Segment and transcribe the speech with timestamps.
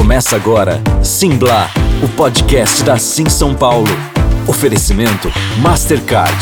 [0.00, 1.68] Começa agora, Simbla,
[2.02, 3.86] o podcast da Sim São Paulo.
[4.48, 5.30] Oferecimento
[5.60, 6.34] Mastercard.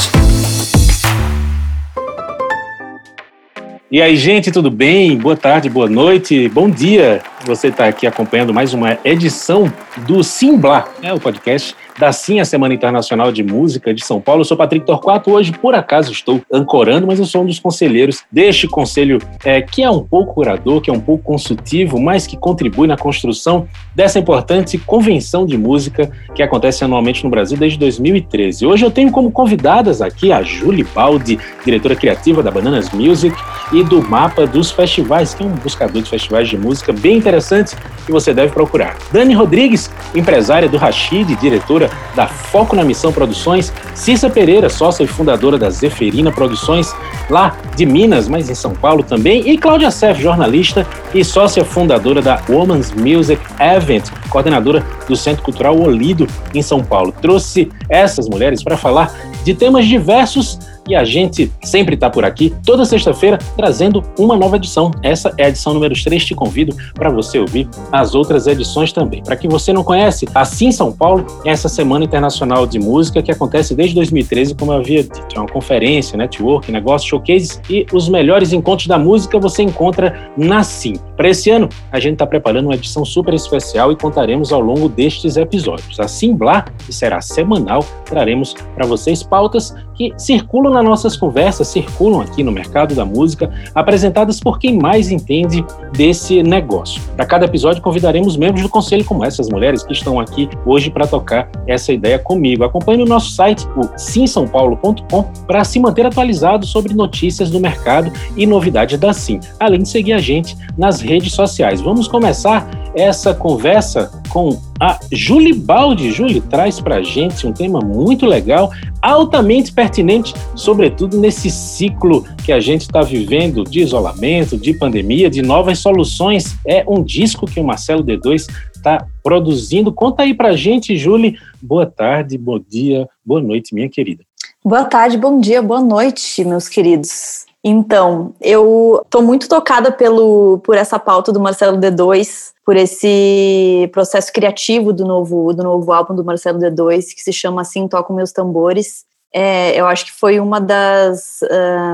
[3.90, 5.18] E aí, gente, tudo bem?
[5.18, 7.20] Boa tarde, boa noite, bom dia.
[7.46, 9.70] Você está aqui acompanhando mais uma edição
[10.06, 14.42] do Simbla, né, o podcast da Sim, a Semana Internacional de Música de São Paulo.
[14.42, 15.32] Eu sou Patrick Torquato.
[15.32, 19.82] Hoje, por acaso, estou ancorando, mas eu sou um dos conselheiros deste conselho é, que
[19.82, 24.18] é um pouco curador, que é um pouco consultivo, mas que contribui na construção dessa
[24.18, 28.64] importante convenção de música que acontece anualmente no Brasil desde 2013.
[28.64, 33.36] Hoje eu tenho como convidadas aqui a Julie Baldi, diretora criativa da Bananas Music
[33.72, 37.76] e do Mapa dos Festivais, que é um buscador de festivais de música bem interessante
[38.06, 38.96] que você deve procurar.
[39.12, 45.06] Dani Rodrigues, empresária do Rashid, diretora da Foco na Missão Produções, Cissa Pereira, sócia e
[45.06, 46.94] fundadora da Zeferina Produções,
[47.30, 52.20] lá de Minas, mas em São Paulo também, e Cláudia Sef, jornalista e sócia fundadora
[52.20, 57.12] da Women's Music Event, coordenadora do Centro Cultural Olido, em São Paulo.
[57.20, 59.12] Trouxe essas mulheres para falar
[59.44, 60.58] de temas diversos
[60.88, 64.90] e a gente sempre está por aqui, toda sexta-feira, trazendo uma nova edição.
[65.02, 66.24] Essa é a edição número 3.
[66.24, 69.22] Te convido para você ouvir as outras edições também.
[69.22, 73.30] Para quem você não conhece, assim São Paulo é essa Semana Internacional de Música que
[73.30, 75.26] acontece desde 2013, como eu havia dito.
[75.34, 80.62] É uma conferência, network, negócio, showcases e os melhores encontros da música você encontra na
[80.62, 80.94] Sim.
[81.16, 84.88] Para esse ano, a gente está preparando uma edição super especial e contaremos ao longo
[84.88, 85.98] destes episódios.
[85.98, 92.20] A Blá, que será semanal, traremos para vocês pautas que circulam nas nossas conversas, circulam
[92.20, 97.00] aqui no mercado da música, apresentadas por quem mais entende desse negócio.
[97.16, 101.06] Para cada episódio, convidaremos membros do conselho, como essas mulheres que estão aqui hoje para
[101.06, 102.64] tocar essa ideia comigo.
[102.64, 108.46] Acompanhe o nosso site, o simsãopaulo.com, para se manter atualizado sobre notícias do mercado e
[108.46, 111.80] novidades da Sim, além de seguir a gente nas redes sociais.
[111.80, 112.68] Vamos começar
[112.98, 116.10] essa conversa com a Julie Baldi.
[116.10, 122.50] Julie traz para a gente um tema muito legal, altamente pertinente, sobretudo nesse ciclo que
[122.50, 126.56] a gente está vivendo de isolamento, de pandemia, de novas soluções.
[126.66, 129.92] É um disco que o Marcelo D2 está produzindo.
[129.92, 131.38] Conta aí para a gente, Julie.
[131.62, 134.24] Boa tarde, bom dia, boa noite, minha querida.
[134.64, 137.47] Boa tarde, bom dia, boa noite, meus queridos.
[137.64, 144.32] Então, eu estou muito tocada pelo, por essa pauta do Marcelo D2, por esse processo
[144.32, 148.32] criativo do novo, do novo álbum do Marcelo D2, que se chama Assim Toco Meus
[148.32, 149.04] Tambores.
[149.34, 151.40] É, eu acho que foi uma das,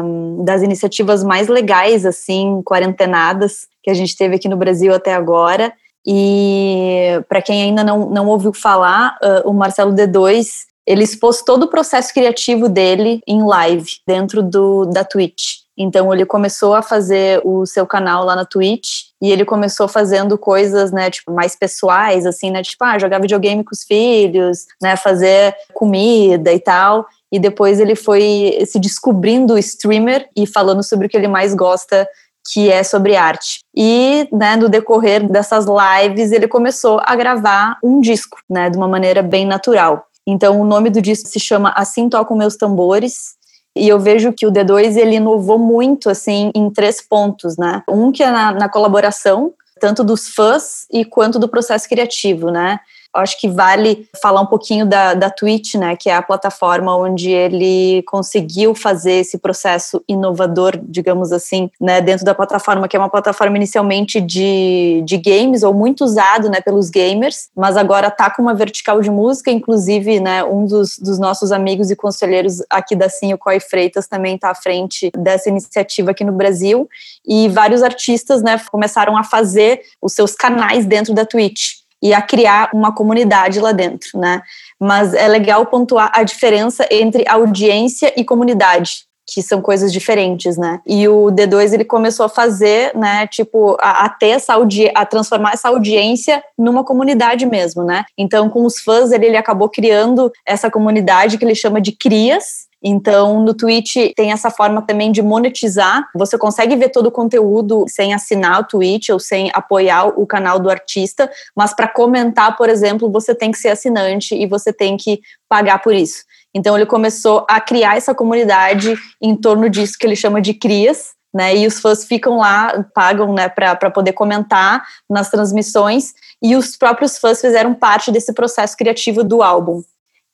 [0.05, 5.15] um, das iniciativas mais legais, assim, quarentenadas, que a gente teve aqui no Brasil até
[5.15, 5.73] agora.
[6.07, 11.65] E para quem ainda não, não ouviu falar, uh, o Marcelo D2 ele expôs todo
[11.65, 15.65] o processo criativo dele em live, dentro do, da Twitch.
[15.77, 20.39] Então ele começou a fazer o seu canal lá na Twitch e ele começou fazendo
[20.39, 24.97] coisas, né, tipo, mais pessoais, assim, né, tipo, ah, jogar videogame com os filhos, né,
[24.97, 27.07] fazer comida e tal.
[27.33, 32.09] E depois ele foi se descobrindo streamer e falando sobre o que ele mais gosta
[32.53, 33.61] que é sobre arte.
[33.75, 38.87] E, né, no decorrer dessas lives, ele começou a gravar um disco, né, de uma
[38.87, 40.07] maneira bem natural.
[40.27, 43.35] Então, o nome do disco se chama Assim Tocam Meus Tambores.
[43.77, 47.83] E eu vejo que o D2 ele inovou muito assim em três pontos, né?
[47.89, 52.79] Um que é na, na colaboração, tanto dos fãs e quanto do processo criativo, né?
[53.15, 57.31] Acho que vale falar um pouquinho da, da Twitch, né, que é a plataforma onde
[57.31, 63.09] ele conseguiu fazer esse processo inovador, digamos assim, né, dentro da plataforma, que é uma
[63.09, 68.43] plataforma inicialmente de, de games, ou muito usado, né, pelos gamers, mas agora tá com
[68.43, 73.09] uma vertical de música, inclusive, né, um dos, dos nossos amigos e conselheiros aqui da
[73.09, 76.89] Sim, o Coy Freitas, também está à frente dessa iniciativa aqui no Brasil,
[77.27, 82.21] e vários artistas, né, começaram a fazer os seus canais dentro da Twitch e a
[82.21, 84.43] criar uma comunidade lá dentro, né?
[84.79, 90.81] Mas é legal pontuar a diferença entre audiência e comunidade, que são coisas diferentes, né?
[90.87, 94.55] E o D2 ele começou a fazer, né, tipo, a, a ter essa
[94.95, 98.05] a transformar essa audiência numa comunidade mesmo, né?
[98.19, 102.67] Então, com os fãs, ele, ele acabou criando essa comunidade que ele chama de crias,
[102.87, 106.07] então, no Twitch tem essa forma também de monetizar.
[106.15, 110.61] Você consegue ver todo o conteúdo sem assinar o Twitch ou sem apoiar o canal
[110.61, 114.99] do artista, mas para comentar, por exemplo, você tem que ser assinante e você tem
[114.99, 116.25] que pagar por isso.
[116.55, 121.15] Então, ele começou a criar essa comunidade em torno disso que ele chama de crias,
[121.33, 126.77] né, e os fãs ficam lá, pagam né, para poder comentar nas transmissões, e os
[126.77, 129.83] próprios fãs fizeram parte desse processo criativo do álbum.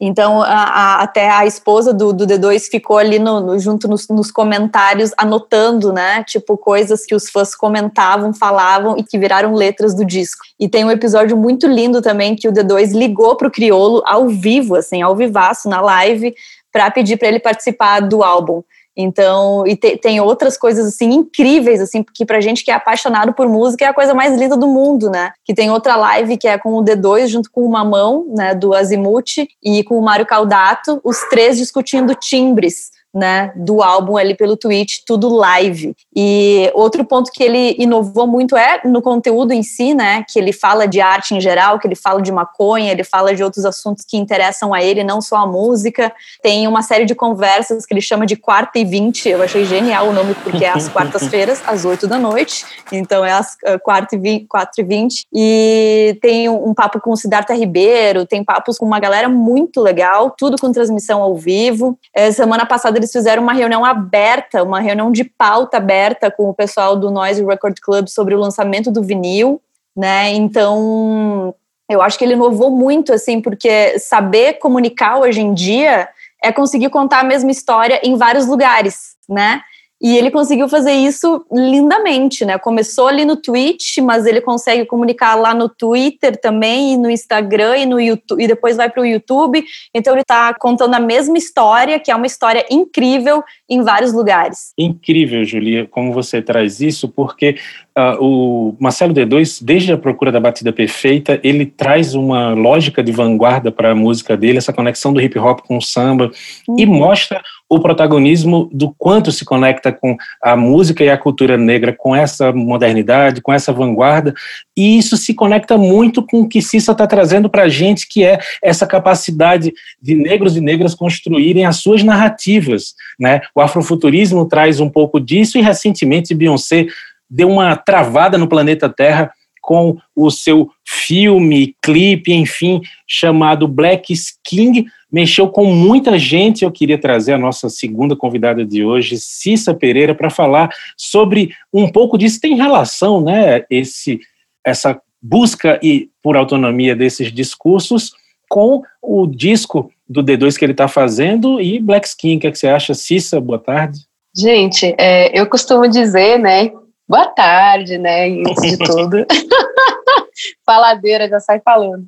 [0.01, 4.09] Então, a, a, até a esposa do, do D2 ficou ali no, no, junto nos,
[4.09, 6.25] nos, comentários, anotando, né?
[6.25, 10.43] Tipo, coisas que os fãs comentavam, falavam e que viraram letras do disco.
[10.59, 14.75] E tem um episódio muito lindo também que o D2 ligou pro Criolo ao vivo,
[14.75, 16.35] assim, ao vivaço, na live,
[16.73, 18.63] para pedir para ele participar do álbum.
[18.97, 23.33] Então, e te, tem outras coisas assim incríveis, assim, que pra gente que é apaixonado
[23.33, 25.33] por música é a coisa mais linda do mundo, né?
[25.45, 28.75] Que tem outra live que é com o D2 junto com o Mamão, né, do
[28.75, 34.57] Azimuth, e com o Mário Caldato, os três discutindo timbres né, do álbum ali pelo
[34.57, 35.95] Twitch, tudo live.
[36.15, 40.53] E outro ponto que ele inovou muito é no conteúdo em si, né, que ele
[40.53, 44.05] fala de arte em geral, que ele fala de maconha, ele fala de outros assuntos
[44.07, 46.13] que interessam a ele, não só a música.
[46.43, 50.09] Tem uma série de conversas que ele chama de quarta e vinte, eu achei genial
[50.09, 54.15] o nome, porque é às quartas-feiras, às oito da noite, então é às uh, quarta
[54.15, 55.27] e vinte, quatro e vinte.
[55.33, 59.81] E tem um, um papo com o Siddhartha Ribeiro, tem papos com uma galera muito
[59.81, 61.99] legal, tudo com transmissão ao vivo.
[62.15, 66.55] É, semana passada eles fizeram uma reunião aberta, uma reunião de pauta aberta com o
[66.55, 69.61] pessoal do Noise Record Club sobre o lançamento do vinil,
[69.97, 70.31] né?
[70.33, 71.55] Então,
[71.89, 76.09] eu acho que ele inovou muito, assim, porque saber comunicar hoje em dia
[76.43, 79.61] é conseguir contar a mesma história em vários lugares, né?
[80.01, 82.57] E ele conseguiu fazer isso lindamente, né?
[82.59, 87.77] Começou ali no Twitch, mas ele consegue comunicar lá no Twitter também, e no Instagram
[87.77, 89.63] e no YouTube, e depois vai para o YouTube.
[89.95, 94.73] Então ele está contando a mesma história, que é uma história incrível em vários lugares.
[94.79, 97.57] Incrível, Julia, como você traz isso, porque
[97.97, 103.13] uh, o Marcelo D2, desde a procura da batida perfeita, ele traz uma lógica de
[103.13, 106.31] vanguarda para a música dele, essa conexão do hip hop com o samba,
[106.67, 106.77] uhum.
[106.79, 111.95] e mostra o protagonismo do quanto se conecta com a música e a cultura negra,
[111.97, 114.35] com essa modernidade, com essa vanguarda,
[114.77, 118.25] e isso se conecta muito com o que Cissa está trazendo para a gente, que
[118.25, 119.73] é essa capacidade
[120.03, 122.95] de negros e negras construírem as suas narrativas.
[123.19, 123.41] Né?
[123.55, 126.87] O afrofuturismo traz um pouco disso, e recentemente Beyoncé
[127.31, 129.31] deu uma travada no planeta Terra
[129.63, 134.13] com o seu filme, clipe, enfim, chamado Black
[134.43, 136.65] King, mexeu com muita gente.
[136.65, 141.89] Eu queria trazer a nossa segunda convidada de hoje, Cissa Pereira, para falar sobre um
[141.89, 142.41] pouco disso.
[142.41, 144.21] Tem relação, né, esse,
[144.65, 148.13] essa busca e por autonomia desses discursos
[148.49, 152.37] com o disco do D2 que ele está fazendo e Black Skin.
[152.37, 153.41] O que, é que você acha, Cissa?
[153.41, 154.01] Boa tarde.
[154.37, 156.73] Gente, é, eu costumo dizer, né,
[157.09, 159.27] boa tarde, né, antes de tudo.
[160.65, 162.07] Faladeira, já sai falando.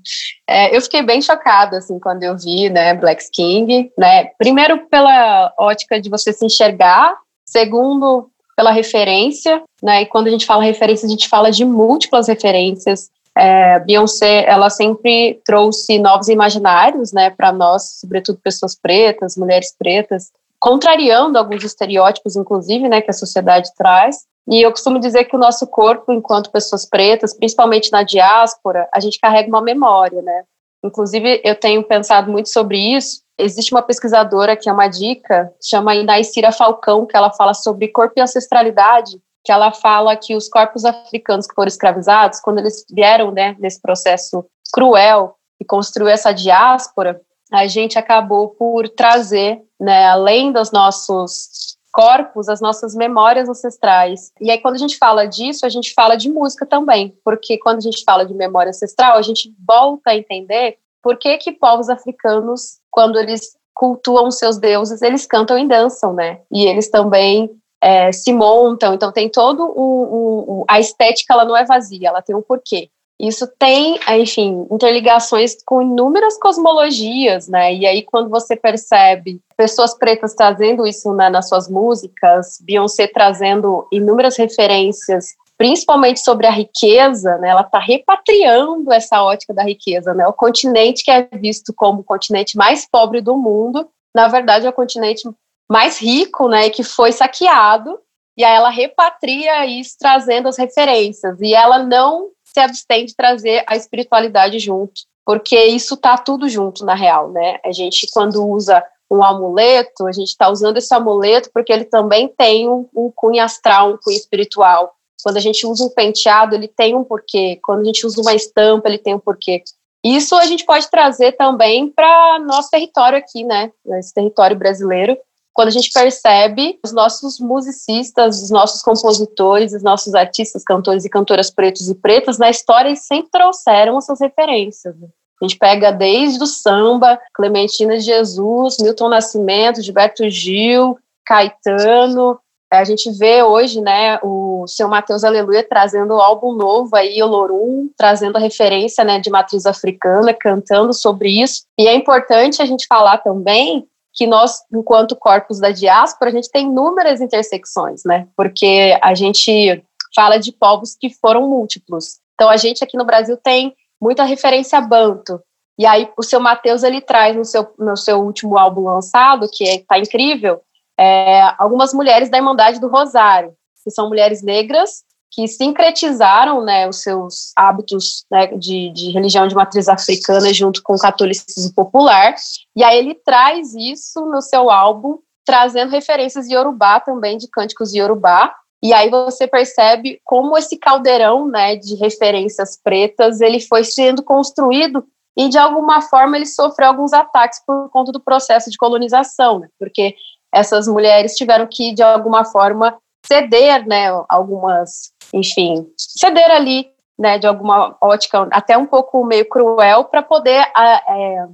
[0.48, 5.52] É, eu fiquei bem chocada, assim, quando eu vi, né, Black King, né, primeiro pela
[5.58, 7.14] ótica de você se enxergar,
[7.44, 12.28] segundo pela referência, né, e quando a gente fala referência, a gente fala de múltiplas
[12.28, 19.74] referências, é, Beyoncé, ela sempre trouxe novos imaginários, né, para nós, sobretudo pessoas pretas, mulheres
[19.78, 20.30] pretas,
[20.60, 25.38] contrariando alguns estereótipos, inclusive, né, que a sociedade traz, e eu costumo dizer que o
[25.38, 30.44] nosso corpo, enquanto pessoas pretas, principalmente na diáspora, a gente carrega uma memória, né?
[30.84, 33.22] Inclusive, eu tenho pensado muito sobre isso.
[33.38, 38.14] Existe uma pesquisadora que é uma dica, chama Inaicira Falcão, que ela fala sobre corpo
[38.16, 43.30] e ancestralidade, que ela fala que os corpos africanos que foram escravizados, quando eles vieram
[43.30, 47.20] né, nesse processo cruel e construiu essa diáspora,
[47.52, 54.32] a gente acabou por trazer, né, além dos nossos corpos, as nossas memórias ancestrais.
[54.40, 57.78] E aí, quando a gente fala disso, a gente fala de música também, porque quando
[57.78, 61.88] a gente fala de memória ancestral, a gente volta a entender por que, que povos
[61.88, 66.40] africanos, quando eles cultuam seus deuses, eles cantam e dançam, né?
[66.50, 67.50] E eles também
[67.80, 72.22] é, se montam, então tem todo um, um, a estética, ela não é vazia, ela
[72.22, 72.88] tem um porquê.
[73.22, 77.72] Isso tem, enfim, interligações com inúmeras cosmologias, né?
[77.72, 83.86] E aí, quando você percebe pessoas pretas trazendo isso né, nas suas músicas, Beyoncé trazendo
[83.92, 87.50] inúmeras referências, principalmente sobre a riqueza, né?
[87.50, 90.26] Ela está repatriando essa ótica da riqueza, né?
[90.26, 94.70] O continente que é visto como o continente mais pobre do mundo, na verdade, é
[94.70, 95.30] o continente
[95.70, 96.70] mais rico, né?
[96.70, 98.00] Que foi saqueado.
[98.36, 101.40] E aí ela repatria isso, trazendo as referências.
[101.40, 106.84] E ela não se abstém de trazer a espiritualidade junto, porque isso tá tudo junto
[106.84, 107.58] na real, né?
[107.64, 112.28] A gente quando usa um amuleto, a gente está usando esse amuleto porque ele também
[112.28, 114.94] tem um, um cunho astral, um cunho espiritual.
[115.22, 117.58] Quando a gente usa um penteado, ele tem um porquê.
[117.62, 119.62] Quando a gente usa uma estampa, ele tem um porquê.
[120.04, 123.70] Isso a gente pode trazer também para nosso território aqui, né?
[123.98, 125.16] Esse território brasileiro,
[125.52, 131.10] quando a gente percebe os nossos musicistas, os nossos compositores, os nossos artistas, cantores e
[131.10, 134.94] cantoras pretos e pretas na história e sempre trouxeram essas referências.
[135.40, 142.38] A gente pega desde o samba, Clementina Jesus, Milton Nascimento, Gilberto Gil, Caetano.
[142.72, 147.22] É, a gente vê hoje, né, o seu Mateus Aleluia trazendo o álbum novo aí,
[147.22, 151.64] Olorum, trazendo a referência, né, de matriz africana, cantando sobre isso.
[151.78, 156.50] E é importante a gente falar também que nós, enquanto corpos da diáspora, a gente
[156.50, 158.28] tem inúmeras intersecções, né?
[158.36, 159.82] Porque a gente
[160.14, 162.20] fala de povos que foram múltiplos.
[162.34, 165.40] Então, a gente aqui no Brasil tem muita referência a banto.
[165.78, 169.64] E aí, o seu Mateus, ele traz no seu, no seu último álbum lançado, que
[169.64, 170.60] está é, incrível,
[170.98, 177.00] é, algumas mulheres da Irmandade do Rosário, que são mulheres negras que sincretizaram né, os
[177.00, 182.34] seus hábitos né, de, de, religião de matriz africana junto com o catolicismo popular.
[182.76, 187.90] E aí ele traz isso no seu álbum, trazendo referências de Yorubá também, de cânticos
[187.90, 188.54] de Yorubá.
[188.82, 195.02] E aí você percebe como esse caldeirão né, de referências pretas ele foi sendo construído
[195.34, 199.68] e de alguma forma ele sofreu alguns ataques por conta do processo de colonização, né,
[199.78, 200.14] porque
[200.52, 207.46] essas mulheres tiveram que de alguma forma ceder, né, algumas, enfim, ceder ali, né, de
[207.46, 211.46] alguma ótica até um pouco meio cruel para poder, é,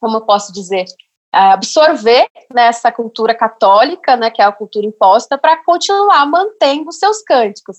[0.00, 0.84] como eu posso dizer,
[1.32, 7.22] absorver nessa né, cultura católica, né, que é a cultura imposta, para continuar mantendo seus
[7.22, 7.78] cânticos.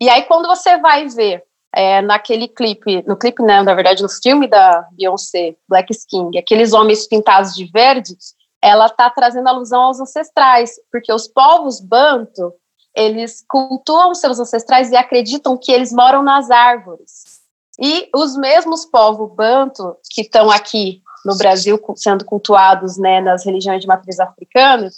[0.00, 1.42] E aí quando você vai ver
[1.74, 6.72] é, naquele clipe, no clipe, né, na verdade, no filme da Beyoncé, Black Skin, aqueles
[6.72, 8.14] homens pintados de verde,
[8.62, 12.52] ela está trazendo alusão aos ancestrais, porque os povos banto,
[12.98, 17.38] eles cultuam seus ancestrais e acreditam que eles moram nas árvores.
[17.80, 23.80] E os mesmos povos banto que estão aqui no Brasil sendo cultuados né, nas religiões
[23.80, 24.90] de matriz africana,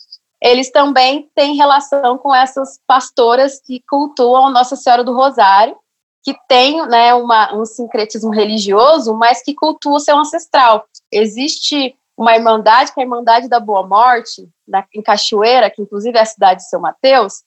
[0.43, 5.77] eles também têm relação com essas pastoras que cultuam Nossa Senhora do Rosário,
[6.23, 10.87] que tem né, uma, um sincretismo religioso, mas que cultua o seu ancestral.
[11.13, 16.17] Existe uma irmandade, que é a Irmandade da Boa Morte, na, em Cachoeira, que inclusive
[16.17, 17.43] é a cidade de São Mateus,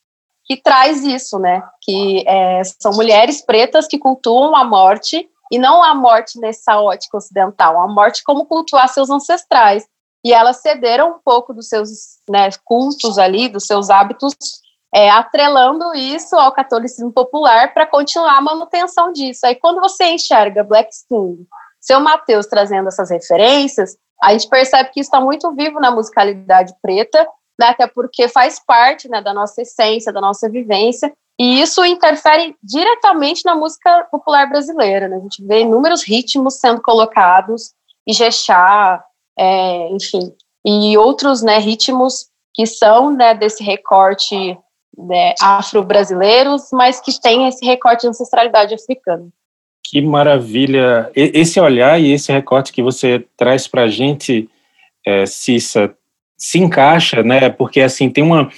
[0.46, 1.62] que traz isso, né?
[1.82, 7.18] Que é, são mulheres pretas que cultuam a morte, e não a morte nessa ótica
[7.18, 9.86] ocidental, a morte como cultuar seus ancestrais.
[10.26, 11.90] E elas cederam um pouco dos seus
[12.28, 14.34] né, cultos ali, dos seus hábitos,
[14.92, 19.46] é, atrelando isso ao catolicismo popular para continuar a manutenção disso.
[19.46, 21.46] Aí quando você enxerga Black Skin,
[21.80, 27.28] seu Mateus trazendo essas referências, a gente percebe que está muito vivo na musicalidade preta,
[27.60, 32.56] né, até porque faz parte né, da nossa essência, da nossa vivência, e isso interfere
[32.62, 35.08] diretamente na música popular brasileira.
[35.08, 35.18] Né?
[35.18, 37.74] A gente vê inúmeros ritmos sendo colocados,
[38.08, 39.04] Ijexá,
[39.38, 40.34] é, enfim,
[40.66, 44.58] e outros né, ritmos que são né, desse recorte
[44.98, 49.28] né, afro-brasileiros, mas que tem esse recorte de ancestralidade africana.
[49.84, 51.12] Que maravilha!
[51.16, 54.50] Esse olhar e esse recorte que você traz para a gente,
[55.06, 55.96] é, Cissa,
[56.44, 57.50] se encaixa, né?
[57.50, 58.50] Porque assim tem uma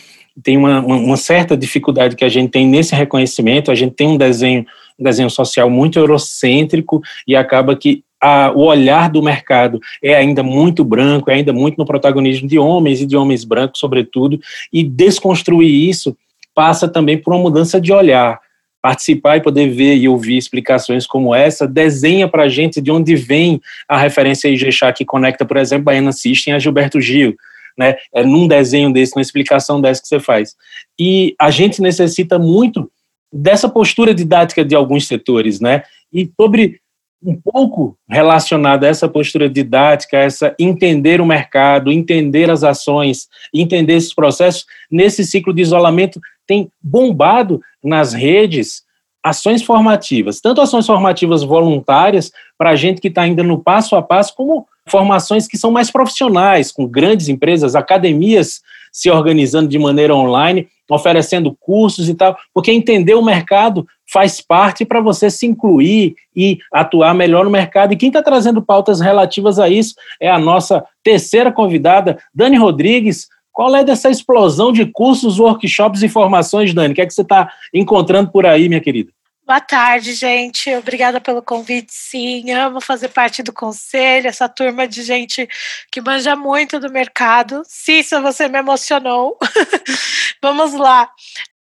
[0.44, 3.72] tem uma, uma, certa dificuldade que a gente tem nesse reconhecimento.
[3.72, 4.66] A gente tem um desenho
[5.00, 10.42] um desenho social muito eurocêntrico e acaba que a, o olhar do mercado é ainda
[10.42, 14.40] muito branco, é ainda muito no protagonismo de homens e de homens brancos, sobretudo,
[14.74, 16.18] e desconstruir isso
[16.56, 18.40] passa também por uma mudança de olhar
[18.82, 23.16] participar e poder ver e ouvir explicações como essa, desenha para a gente de onde
[23.16, 27.36] vem a referência Ijexá que conecta, por exemplo, Baiana System a Gilberto Gil,
[27.78, 27.96] né?
[28.14, 30.56] É num desenho desse, numa explicação dessa que você faz.
[31.00, 32.90] E a gente necessita muito
[33.32, 35.84] dessa postura didática de alguns setores, né?
[36.12, 36.80] E sobre
[37.24, 43.94] um pouco relacionado a essa postura didática, essa entender o mercado, entender as ações, entender
[43.94, 48.84] esses processos, nesse ciclo de isolamento tem bombado nas redes
[49.26, 54.36] ações formativas, tanto ações formativas voluntárias para gente que está ainda no passo a passo,
[54.36, 60.68] como formações que são mais profissionais, com grandes empresas, academias se organizando de maneira online,
[60.88, 66.60] oferecendo cursos e tal, porque entender o mercado faz parte para você se incluir e
[66.72, 67.94] atuar melhor no mercado.
[67.94, 73.28] E quem está trazendo pautas relativas a isso é a nossa terceira convidada, Dani Rodrigues,
[73.56, 76.92] qual é dessa explosão de cursos, workshops e formações, Dani?
[76.92, 79.14] O que é que você está encontrando por aí, minha querida?
[79.48, 80.76] Boa tarde, gente.
[80.76, 81.94] Obrigada pelo convite.
[81.94, 85.48] Sim, amo fazer parte do conselho, essa turma de gente
[85.90, 87.62] que manja muito do mercado.
[87.66, 89.38] Cissa, você me emocionou.
[90.44, 91.10] Vamos lá.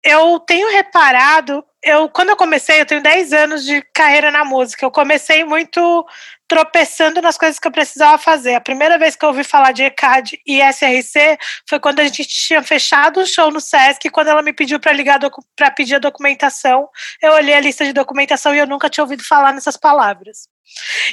[0.03, 4.85] Eu tenho reparado, eu quando eu comecei, eu tenho 10 anos de carreira na música.
[4.85, 6.05] Eu comecei muito
[6.49, 8.55] tropeçando nas coisas que eu precisava fazer.
[8.55, 11.37] A primeira vez que eu ouvi falar de ECAD e SRC
[11.69, 14.91] foi quando a gente tinha fechado um show no SESC, quando ela me pediu para
[14.91, 15.19] ligar
[15.55, 16.89] para pedir a documentação.
[17.21, 20.49] Eu olhei a lista de documentação e eu nunca tinha ouvido falar nessas palavras.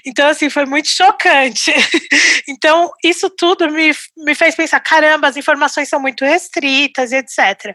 [0.04, 1.72] Então, assim, foi muito chocante.
[2.48, 7.75] Então, isso tudo me, me fez pensar: caramba, as informações são muito restritas, etc.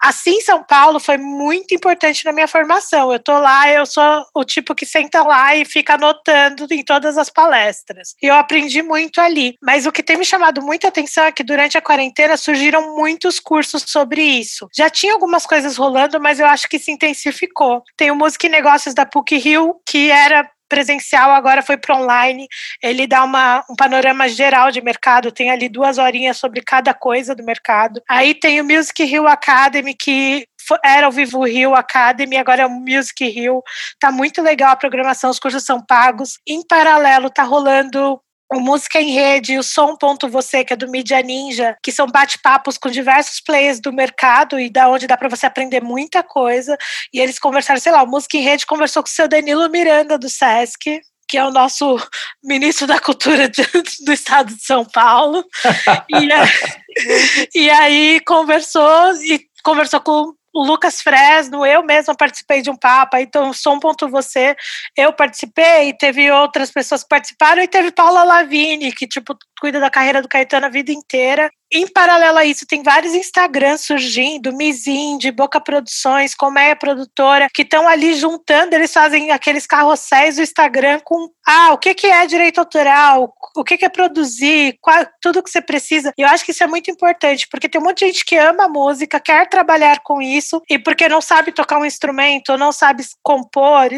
[0.00, 3.12] Assim, São Paulo foi muito importante na minha formação.
[3.12, 7.18] Eu tô lá, eu sou o tipo que senta lá e fica anotando em todas
[7.18, 8.14] as palestras.
[8.22, 9.56] E eu aprendi muito ali.
[9.62, 13.40] Mas o que tem me chamado muita atenção é que durante a quarentena surgiram muitos
[13.40, 14.68] cursos sobre isso.
[14.76, 17.82] Já tinha algumas coisas rolando, mas eu acho que se intensificou.
[17.96, 22.48] Tem o Música e Negócios da PUC Rio, que era presencial, agora foi para online.
[22.82, 27.34] Ele dá uma, um panorama geral de mercado, tem ali duas horinhas sobre cada coisa
[27.34, 28.00] do mercado.
[28.08, 30.46] Aí tem o Music Hill Academy, que
[30.82, 33.62] era o Vivo Rio Academy, agora é o Music Hill.
[34.00, 36.38] Tá muito legal a programação, os cursos são pagos.
[36.48, 38.18] Em paralelo, tá rolando
[38.54, 41.90] o Música em Rede e o Som Ponto Você, que é do Media Ninja, que
[41.90, 46.22] são bate-papos com diversos players do mercado e da onde dá para você aprender muita
[46.22, 46.76] coisa.
[47.12, 50.18] E eles conversaram, sei lá, o Música em Rede conversou com o seu Danilo Miranda
[50.18, 51.96] do SESC, que é o nosso
[52.44, 53.48] ministro da Cultura
[54.04, 55.44] do Estado de São Paulo.
[57.54, 62.76] e, e aí conversou e conversou com o Lucas Fresno, eu mesma participei de um
[62.76, 64.54] papo, então Som Ponto Você,
[64.96, 69.90] eu participei, teve outras pessoas que participaram, e teve Paula Lavini, que, tipo, cuida da
[69.90, 71.50] carreira do Caetano a vida inteira.
[71.74, 77.88] Em paralelo a isso, tem vários Instagrams surgindo, Mizinde, Boca Produções, Colmeia Produtora, que estão
[77.88, 82.58] ali juntando, eles fazem aqueles carrosséis do Instagram com, ah, o que, que é direito
[82.58, 86.12] autoral, o que, que é produzir, qual, tudo que você precisa.
[86.18, 88.36] E eu acho que isso é muito importante, porque tem um monte de gente que
[88.36, 92.70] ama música, quer trabalhar com isso, e porque não sabe tocar um instrumento, ou não
[92.70, 93.88] sabe compor,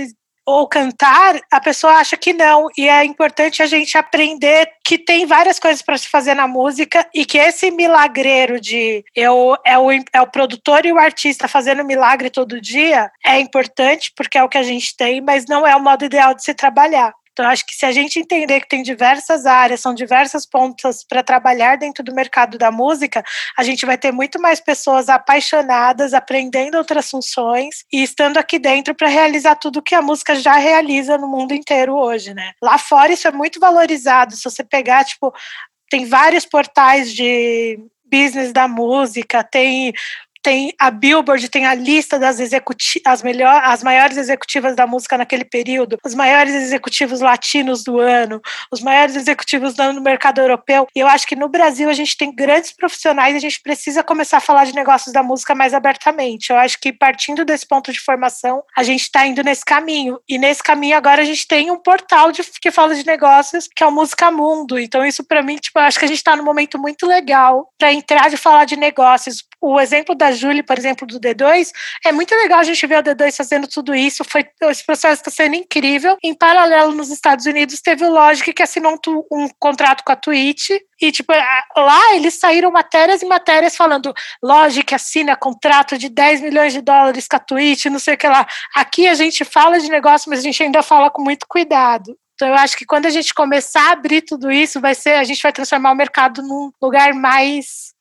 [0.46, 2.68] ou cantar, a pessoa acha que não.
[2.76, 7.06] E é importante a gente aprender que tem várias coisas para se fazer na música
[7.14, 11.84] e que esse milagreiro de eu, é, o, é o produtor e o artista fazendo
[11.84, 15.74] milagre todo dia é importante, porque é o que a gente tem, mas não é
[15.74, 17.14] o modo ideal de se trabalhar.
[17.34, 21.20] Então, acho que se a gente entender que tem diversas áreas, são diversas pontas para
[21.20, 23.24] trabalhar dentro do mercado da música,
[23.58, 28.94] a gente vai ter muito mais pessoas apaixonadas, aprendendo outras funções e estando aqui dentro
[28.94, 32.52] para realizar tudo que a música já realiza no mundo inteiro hoje, né?
[32.62, 34.36] Lá fora isso é muito valorizado.
[34.36, 35.34] Se você pegar, tipo,
[35.90, 39.92] tem vários portais de business da música, tem
[40.44, 43.22] tem a Billboard, tem a lista das as,
[43.64, 49.16] as maiores executivas da música naquele período, os maiores executivos latinos do ano, os maiores
[49.16, 50.86] executivos no mercado europeu.
[50.94, 54.02] E eu acho que no Brasil a gente tem grandes profissionais e a gente precisa
[54.02, 56.50] começar a falar de negócios da música mais abertamente.
[56.50, 60.18] Eu acho que partindo desse ponto de formação, a gente está indo nesse caminho.
[60.28, 63.82] E nesse caminho agora a gente tem um portal de, que fala de negócios, que
[63.82, 64.78] é o Música Mundo.
[64.78, 67.72] Então isso para mim, tipo, eu acho que a gente está num momento muito legal
[67.78, 69.44] para entrar e falar de negócios.
[69.58, 71.70] O exemplo da Julie, por exemplo, do D2,
[72.04, 74.24] é muito legal a gente ver o D2 fazendo tudo isso.
[74.24, 76.16] Foi, esse processo está sendo incrível.
[76.22, 80.16] Em paralelo, nos Estados Unidos, teve o Logic que assinou um, um contrato com a
[80.16, 80.70] Twitch.
[81.00, 81.32] E, tipo,
[81.76, 87.26] lá eles saíram matérias e matérias falando Logic assina contrato de 10 milhões de dólares
[87.26, 88.46] com a Twitch, não sei o que lá.
[88.74, 92.16] Aqui a gente fala de negócio, mas a gente ainda fala com muito cuidado.
[92.34, 95.24] Então eu acho que quando a gente começar a abrir tudo isso, vai ser, a
[95.24, 97.93] gente vai transformar o mercado num lugar mais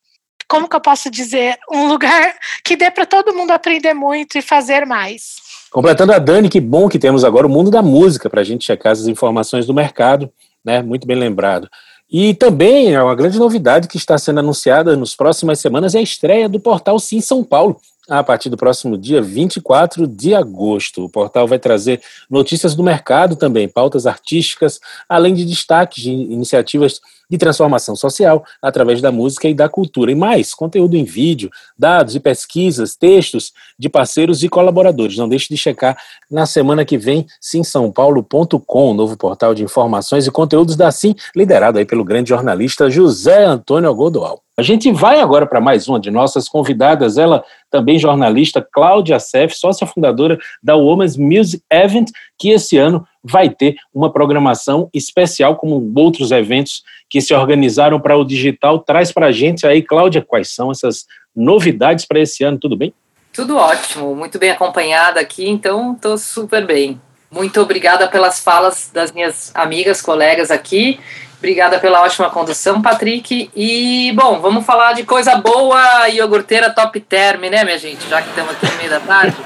[0.54, 4.42] como que eu posso dizer, um lugar que dê para todo mundo aprender muito e
[4.42, 5.34] fazer mais.
[5.68, 8.64] Completando a Dani, que bom que temos agora o mundo da música para a gente
[8.64, 10.30] checar as informações do mercado,
[10.64, 10.80] né?
[10.80, 11.68] Muito bem lembrado.
[12.08, 16.02] E também é uma grande novidade que está sendo anunciada nas próximas semanas é a
[16.02, 21.04] estreia do portal Sim São Paulo, a partir do próximo dia 24 de agosto.
[21.04, 27.00] O portal vai trazer notícias do mercado também, pautas artísticas, além de destaques de iniciativas
[27.30, 30.12] de transformação social através da música e da cultura.
[30.12, 35.16] E mais, conteúdo em vídeo, dados e pesquisas, textos de parceiros e colaboradores.
[35.16, 35.96] Não deixe de checar
[36.30, 41.84] na semana que vem, simsaopaulo.com, novo portal de informações e conteúdos da Sim, liderado aí
[41.84, 44.43] pelo grande jornalista José Antônio Godoal.
[44.56, 49.52] A gente vai agora para mais uma de nossas convidadas, ela também jornalista, Cláudia Sef,
[49.52, 55.92] sócia fundadora da Women's Music Event, que esse ano vai ter uma programação especial, como
[55.96, 58.78] outros eventos que se organizaram para o digital.
[58.78, 62.94] Traz para a gente aí, Cláudia, quais são essas novidades para esse ano, tudo bem?
[63.32, 67.00] Tudo ótimo, muito bem acompanhada aqui, então estou super bem.
[67.28, 71.00] Muito obrigada pelas falas das minhas amigas, colegas aqui.
[71.44, 73.50] Obrigada pela ótima condução, Patrick.
[73.54, 78.08] E, bom, vamos falar de coisa boa, iogurteira top term, né, minha gente?
[78.08, 79.36] Já que estamos aqui no meio da tarde.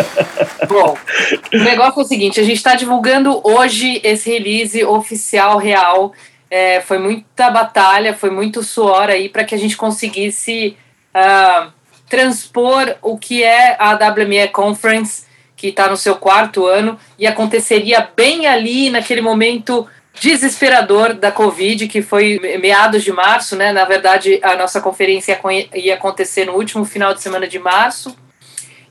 [0.66, 0.96] Bom,
[1.52, 6.14] o negócio é o seguinte: a gente está divulgando hoje esse release oficial real.
[6.50, 10.74] É, foi muita batalha, foi muito suor aí para que a gente conseguisse
[11.14, 11.70] uh,
[12.08, 18.08] transpor o que é a WME Conference, que está no seu quarto ano, e aconteceria
[18.16, 19.86] bem ali, naquele momento
[20.20, 23.72] desesperador da Covid, que foi meados de março, né?
[23.72, 25.38] Na verdade, a nossa conferência
[25.74, 28.16] ia acontecer no último final de semana de março.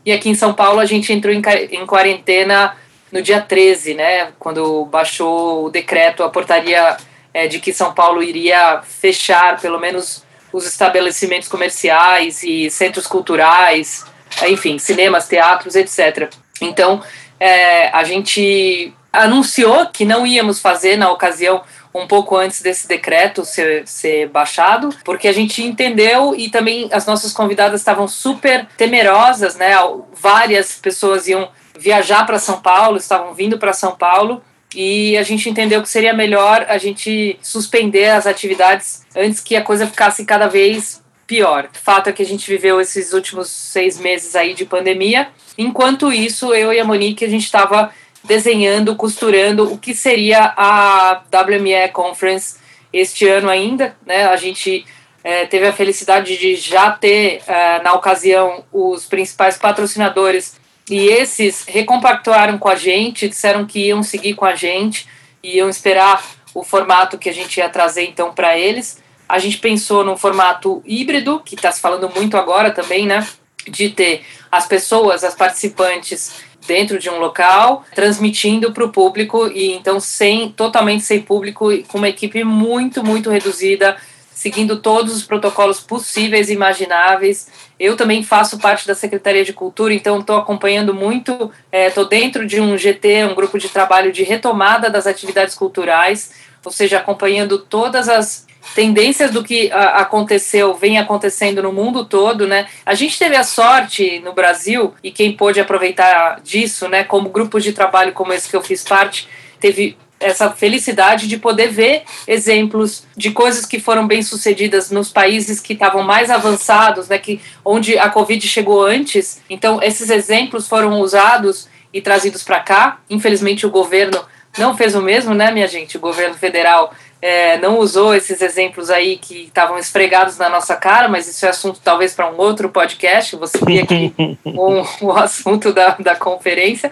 [0.05, 2.75] E aqui em São Paulo a gente entrou em quarentena
[3.11, 4.31] no dia 13, né?
[4.37, 6.97] Quando baixou o decreto, a portaria
[7.33, 14.05] é, de que São Paulo iria fechar pelo menos os estabelecimentos comerciais e centros culturais,
[14.47, 16.29] enfim, cinemas, teatros, etc.
[16.61, 17.01] Então,
[17.39, 21.61] é, a gente anunciou que não íamos fazer na ocasião
[21.93, 27.05] um pouco antes desse decreto ser, ser baixado, porque a gente entendeu e também as
[27.05, 29.71] nossas convidadas estavam super temerosas, né?
[30.13, 34.41] Várias pessoas iam viajar para São Paulo, estavam vindo para São Paulo
[34.75, 39.61] e a gente entendeu que seria melhor a gente suspender as atividades antes que a
[39.61, 41.69] coisa ficasse cada vez pior.
[41.73, 45.29] O fato é que a gente viveu esses últimos seis meses aí de pandemia.
[45.57, 47.91] Enquanto isso, eu e a Monique, a gente estava
[48.25, 52.57] desenhando, costurando o que seria a WME Conference
[52.91, 53.95] este ano ainda.
[54.05, 54.25] Né?
[54.25, 54.85] A gente
[55.23, 60.55] é, teve a felicidade de já ter, é, na ocasião, os principais patrocinadores
[60.89, 65.07] e esses recompactuaram com a gente, disseram que iam seguir com a gente,
[65.41, 69.01] iam esperar o formato que a gente ia trazer então para eles.
[69.27, 73.27] A gente pensou num formato híbrido, que está se falando muito agora também, né?
[73.67, 79.73] De ter as pessoas, as participantes dentro de um local, transmitindo para o público e
[79.73, 83.97] então sem totalmente sem público, com uma equipe muito muito reduzida,
[84.33, 87.47] seguindo todos os protocolos possíveis e imagináveis.
[87.79, 92.45] Eu também faço parte da Secretaria de Cultura, então estou acompanhando muito, estou é, dentro
[92.45, 96.31] de um GT, um grupo de trabalho de retomada das atividades culturais,
[96.63, 102.47] ou seja, acompanhando todas as tendências do que a, aconteceu, vem acontecendo no mundo todo,
[102.47, 102.67] né?
[102.85, 107.63] A gente teve a sorte no Brasil, e quem pôde aproveitar disso, né, como grupos
[107.63, 109.27] de trabalho como esse que eu fiz parte,
[109.59, 115.59] teve essa felicidade de poder ver exemplos de coisas que foram bem sucedidas nos países
[115.59, 119.41] que estavam mais avançados, né, que onde a Covid chegou antes.
[119.49, 122.99] Então, esses exemplos foram usados e trazidos para cá.
[123.09, 124.23] Infelizmente, o governo
[124.57, 125.97] não fez o mesmo, né, minha gente?
[125.97, 131.07] O governo federal é, não usou esses exemplos aí que estavam esfregados na nossa cara,
[131.07, 133.35] mas isso é assunto talvez para um outro podcast.
[133.35, 136.91] Você vê aqui o, o assunto da, da conferência.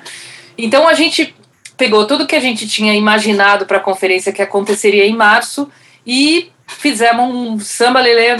[0.57, 1.35] Então, a gente
[1.77, 5.69] pegou tudo que a gente tinha imaginado para a conferência que aconteceria em março
[6.05, 8.37] e fizemos um samba lelê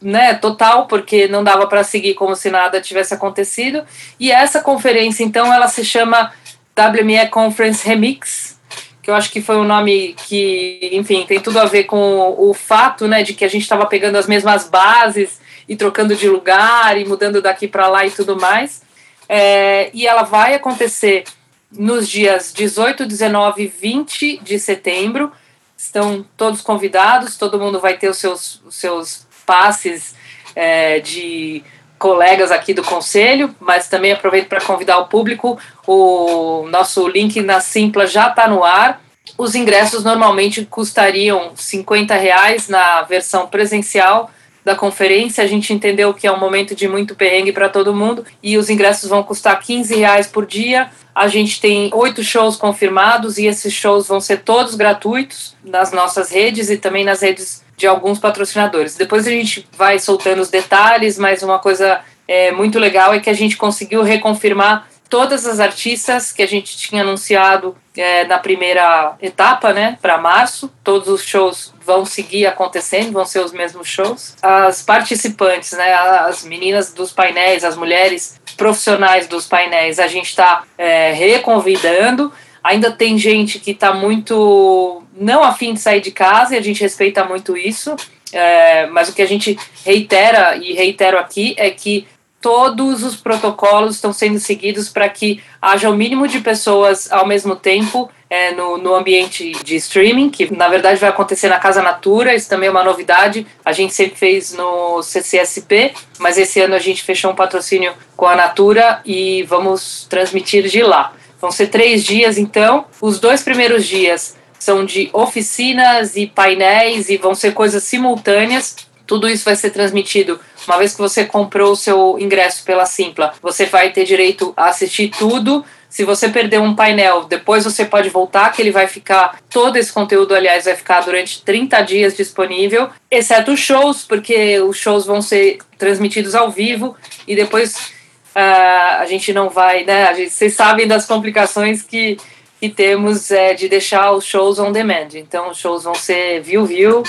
[0.00, 3.84] né, total, porque não dava para seguir como se nada tivesse acontecido.
[4.18, 6.32] E essa conferência, então, ela se chama
[6.76, 8.58] WME Conference Remix,
[9.02, 12.54] que eu acho que foi um nome que, enfim, tem tudo a ver com o
[12.54, 16.96] fato, né, de que a gente estava pegando as mesmas bases e trocando de lugar
[16.96, 18.82] e mudando daqui para lá e tudo mais.
[19.28, 21.24] É, e ela vai acontecer
[21.70, 25.32] nos dias 18, 19 e 20 de setembro.
[25.76, 30.14] Estão todos convidados, todo mundo vai ter os seus, os seus passes
[30.54, 31.64] é, de
[32.02, 35.56] colegas aqui do conselho, mas também aproveito para convidar o público.
[35.86, 39.00] O nosso link na Simpla já está no ar.
[39.38, 44.32] Os ingressos normalmente custariam 50 reais na versão presencial
[44.64, 45.44] da conferência.
[45.44, 48.68] A gente entendeu que é um momento de muito perrengue para todo mundo e os
[48.68, 50.90] ingressos vão custar 15 reais por dia.
[51.14, 56.32] A gente tem oito shows confirmados e esses shows vão ser todos gratuitos nas nossas
[56.32, 58.94] redes e também nas redes de alguns patrocinadores.
[58.94, 63.28] Depois a gente vai soltando os detalhes, mas uma coisa é, muito legal é que
[63.28, 69.16] a gente conseguiu reconfirmar todas as artistas que a gente tinha anunciado é, na primeira
[69.20, 70.72] etapa, né, para março.
[70.84, 74.36] Todos os shows vão seguir acontecendo, vão ser os mesmos shows.
[74.40, 80.62] As participantes, né, as meninas dos painéis, as mulheres profissionais dos painéis, a gente está
[80.78, 82.32] é, reconvidando.
[82.62, 86.80] Ainda tem gente que está muito não afim de sair de casa e a gente
[86.80, 87.96] respeita muito isso.
[88.32, 92.06] É, mas o que a gente reitera e reitero aqui é que
[92.40, 97.54] todos os protocolos estão sendo seguidos para que haja o mínimo de pessoas ao mesmo
[97.54, 102.34] tempo é, no, no ambiente de streaming, que na verdade vai acontecer na Casa Natura,
[102.34, 103.46] isso também é uma novidade.
[103.64, 108.26] A gente sempre fez no CCSP, mas esse ano a gente fechou um patrocínio com
[108.26, 111.12] a Natura e vamos transmitir de lá.
[111.42, 112.86] Vão ser três dias, então.
[113.00, 118.76] Os dois primeiros dias são de oficinas e painéis e vão ser coisas simultâneas
[119.12, 120.40] tudo isso vai ser transmitido.
[120.66, 124.68] Uma vez que você comprou o seu ingresso pela Simpla, você vai ter direito a
[124.68, 125.62] assistir tudo.
[125.86, 129.38] Se você perder um painel, depois você pode voltar, que ele vai ficar.
[129.50, 134.78] Todo esse conteúdo, aliás, vai ficar durante 30 dias disponível, exceto os shows, porque os
[134.78, 136.96] shows vão ser transmitidos ao vivo
[137.28, 137.92] e depois
[138.34, 140.14] uh, a gente não vai, né?
[140.14, 142.18] Gente, vocês sabem das complicações que,
[142.60, 145.08] que temos é, de deixar os shows on demand.
[145.14, 147.02] Então, os shows vão ser viu, viu,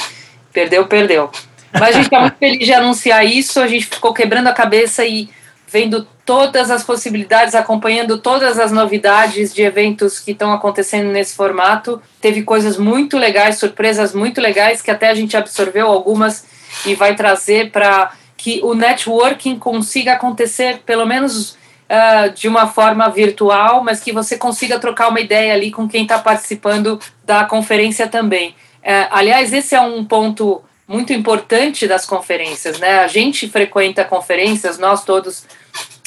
[0.51, 1.29] perdeu, perdeu.
[1.73, 3.59] Mas a gente está muito feliz de anunciar isso.
[3.59, 5.29] A gente ficou quebrando a cabeça e
[5.67, 11.99] vendo todas as possibilidades, acompanhando todas as novidades de eventos que estão acontecendo nesse formato.
[12.21, 16.45] Teve coisas muito legais, surpresas muito legais, que até a gente absorveu algumas
[16.85, 18.11] e vai trazer para
[18.43, 24.37] que o networking consiga acontecer, pelo menos uh, de uma forma virtual, mas que você
[24.37, 28.49] consiga trocar uma ideia ali com quem está participando da conferência também.
[28.49, 32.99] Uh, aliás, esse é um ponto muito importante das conferências, né?
[32.99, 35.45] A gente frequenta conferências, nós todos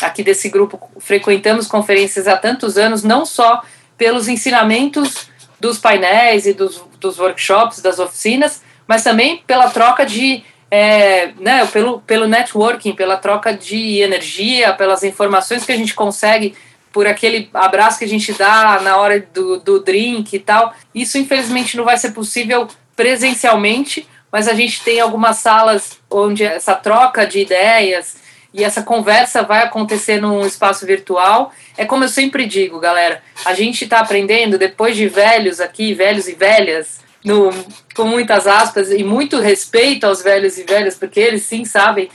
[0.02, 3.62] aqui desse grupo frequentamos conferências há tantos anos, não só
[3.96, 10.44] pelos ensinamentos dos painéis e dos, dos workshops, das oficinas, mas também pela troca de
[10.70, 16.54] é, né, pelo, pelo networking, pela troca de energia, pelas informações que a gente consegue
[16.92, 20.72] por aquele abraço que a gente dá na hora do, do drink e tal.
[20.94, 26.74] Isso, infelizmente, não vai ser possível presencialmente, mas a gente tem algumas salas onde essa
[26.74, 28.16] troca de ideias
[28.52, 31.52] e essa conversa vai acontecer num espaço virtual.
[31.76, 36.26] É como eu sempre digo, galera, a gente está aprendendo, depois de velhos aqui, velhos
[36.26, 37.50] e velhas, no,
[37.92, 42.08] com muitas aspas, e muito respeito aos velhos e velhas, porque eles sim sabem,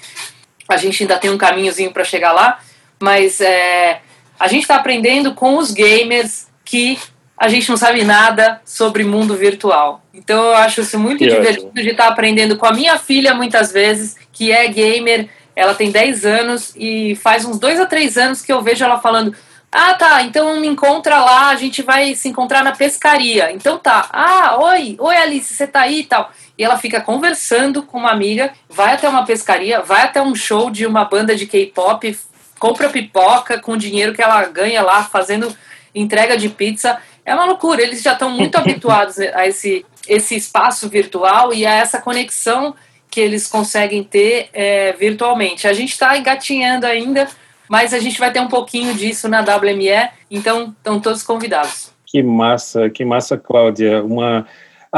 [0.70, 2.60] a gente ainda tem um caminhozinho para chegar lá,
[2.98, 4.00] mas é,
[4.40, 6.98] a gente está aprendendo com os gamers que
[7.38, 10.02] a gente não sabe nada sobre mundo virtual.
[10.14, 11.84] Então eu acho isso muito que divertido ótimo.
[11.84, 15.92] de estar tá aprendendo com a minha filha muitas vezes, que é gamer, ela tem
[15.92, 19.36] 10 anos e faz uns dois a três anos que eu vejo ela falando
[19.72, 20.22] ah, tá.
[20.24, 23.52] Então me encontra lá, a gente vai se encontrar na pescaria.
[23.54, 24.10] Então tá.
[24.12, 26.30] Ah, oi, oi Alice, você tá aí e tal.
[26.58, 30.70] E ela fica conversando com uma amiga, vai até uma pescaria, vai até um show
[30.70, 32.20] de uma banda de K-pop,
[32.60, 35.56] compra pipoca com o dinheiro que ela ganha lá fazendo
[35.96, 37.00] entrega de pizza.
[37.26, 37.82] É uma loucura.
[37.82, 42.76] Eles já estão muito habituados a esse, esse espaço virtual e a essa conexão
[43.10, 45.68] que eles conseguem ter é, virtualmente.
[45.68, 47.28] A gente está engatinhando ainda
[47.72, 51.90] mas a gente vai ter um pouquinho disso na WME, então estão todos convidados.
[52.06, 54.04] Que massa, que massa, Cláudia.
[54.04, 54.46] Uma,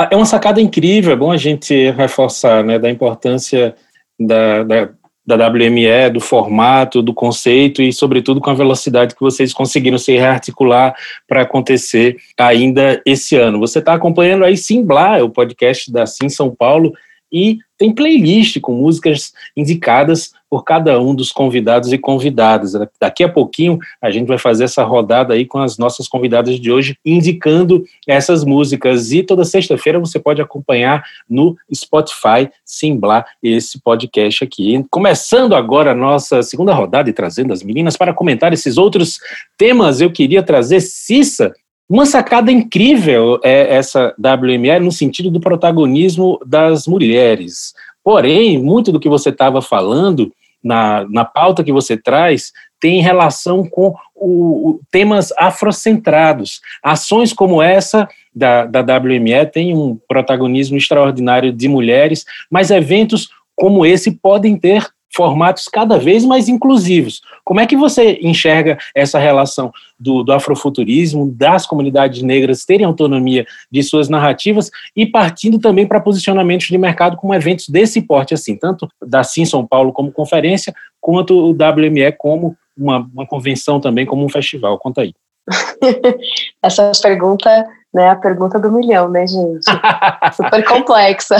[0.09, 3.75] é uma sacada incrível, é bom a gente reforçar, né, da importância
[4.19, 4.89] da, da,
[5.23, 10.13] da WME, do formato, do conceito e, sobretudo, com a velocidade que vocês conseguiram se
[10.13, 10.95] rearticular
[11.27, 13.59] para acontecer ainda esse ano.
[13.59, 16.91] Você está acompanhando aí Simblá, o podcast da Sim São Paulo,
[17.31, 22.73] e tem playlist com músicas indicadas por cada um dos convidados e convidadas.
[23.01, 26.71] Daqui a pouquinho a gente vai fazer essa rodada aí com as nossas convidadas de
[26.71, 29.11] hoje, indicando essas músicas.
[29.11, 34.85] E toda sexta-feira você pode acompanhar no Spotify Simblar esse podcast aqui.
[34.91, 39.17] Começando agora a nossa segunda rodada e trazendo as meninas para comentar esses outros
[39.57, 41.51] temas, eu queria trazer Cissa
[41.89, 47.73] uma sacada incrível é essa WME no sentido do protagonismo das mulheres.
[48.03, 50.31] Porém, muito do que você estava falando
[50.63, 56.59] na, na pauta que você traz tem relação com o, o, temas afrocentrados.
[56.83, 63.85] Ações como essa da, da WME têm um protagonismo extraordinário de mulheres, mas eventos como
[63.85, 67.21] esse podem ter formatos cada vez mais inclusivos.
[67.43, 73.45] Como é que você enxerga essa relação do, do, afrofuturismo, das comunidades negras terem autonomia
[73.71, 78.57] de suas narrativas e partindo também para posicionamentos de mercado com eventos desse porte, assim,
[78.57, 84.05] tanto da Sim São Paulo como conferência, quanto o WME como uma, uma convenção também,
[84.05, 84.79] como um festival?
[84.79, 85.13] Conta aí.
[86.63, 87.49] Essa pergunta
[87.93, 88.09] né?
[88.09, 89.63] A pergunta do milhão, né, gente?
[90.35, 91.37] Super complexa.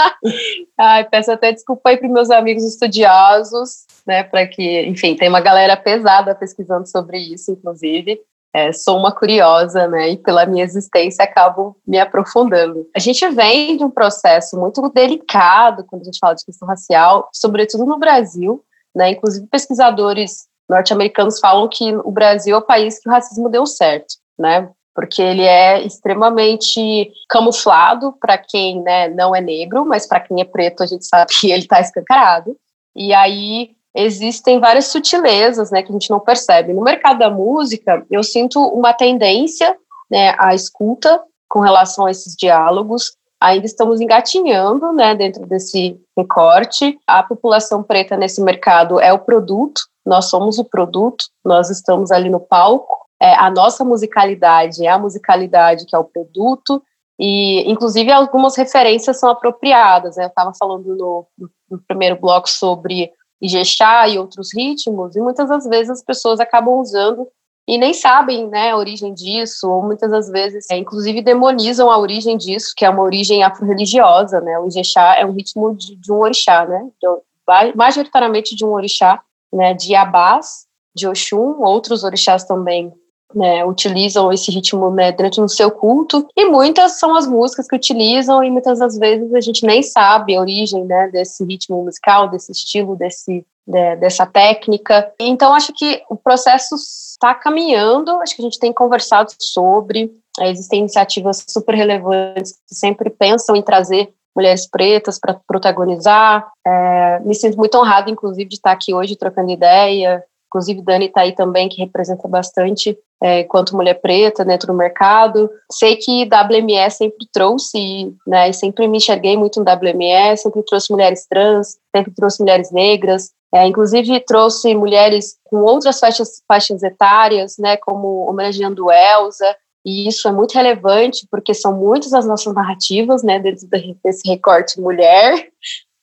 [0.78, 4.22] Ai, peço até desculpa aí para meus amigos estudiosos, né?
[4.22, 8.18] Para que, enfim, tem uma galera pesada pesquisando sobre isso, inclusive.
[8.56, 10.10] É, sou uma curiosa, né?
[10.10, 12.88] E pela minha existência acabo me aprofundando.
[12.96, 17.28] A gente vem de um processo muito delicado quando a gente fala de questão racial,
[17.32, 19.10] sobretudo no Brasil, né?
[19.10, 24.14] Inclusive pesquisadores norte-americanos falam que o Brasil é o país que o racismo deu certo,
[24.38, 24.70] né?
[24.94, 30.44] Porque ele é extremamente camuflado para quem né, não é negro, mas para quem é
[30.44, 32.56] preto a gente sabe que ele está escancarado.
[32.94, 36.72] E aí existem várias sutilezas né, que a gente não percebe.
[36.72, 39.76] No mercado da música, eu sinto uma tendência
[40.10, 46.98] né, à escuta com relação a esses diálogos, ainda estamos engatinhando, né, dentro desse recorte.
[47.06, 52.28] A população preta nesse mercado é o produto, nós somos o produto, nós estamos ali
[52.28, 53.03] no palco.
[53.24, 56.82] É, a nossa musicalidade é a musicalidade que é o produto,
[57.18, 60.16] e inclusive algumas referências são apropriadas.
[60.16, 60.24] Né?
[60.24, 61.26] Eu estava falando no,
[61.70, 63.10] no primeiro bloco sobre
[63.40, 67.26] Ijexá e outros ritmos, e muitas das vezes as pessoas acabam usando
[67.66, 71.96] e nem sabem né, a origem disso, ou muitas das vezes, é, inclusive, demonizam a
[71.96, 74.58] origem disso, que é uma origem afro-religiosa, né?
[74.58, 76.86] O Ijexá é um ritmo de, de um orixá, né?
[77.00, 79.72] De, majoritariamente de um orixá, né?
[79.72, 82.92] De Abás, de Oxum, outros orixás também
[83.34, 87.76] né, utilizam esse ritmo né, dentro do seu culto, e muitas são as músicas que
[87.76, 92.28] utilizam, e muitas das vezes a gente nem sabe a origem né, desse ritmo musical,
[92.28, 95.12] desse estilo, desse, de, dessa técnica.
[95.18, 100.50] Então, acho que o processo está caminhando, acho que a gente tem conversado sobre, é,
[100.50, 106.50] existem iniciativas super relevantes que sempre pensam em trazer mulheres pretas para protagonizar.
[106.66, 110.24] É, me sinto muito honrada, inclusive, de estar aqui hoje trocando ideia.
[110.54, 115.50] Inclusive, Dani está aí também, que representa bastante é, enquanto mulher preta dentro do mercado.
[115.68, 121.26] Sei que WME sempre trouxe, né, sempre me enxerguei muito no WME, sempre trouxe mulheres
[121.28, 127.76] trans, sempre trouxe mulheres negras, é, inclusive trouxe mulheres com outras faixas, faixas etárias, né,
[127.76, 133.40] como homenageando Elsa, e isso é muito relevante porque são muitas as nossas narrativas, né,
[133.40, 133.66] dentro
[134.04, 135.48] desse recorte mulher,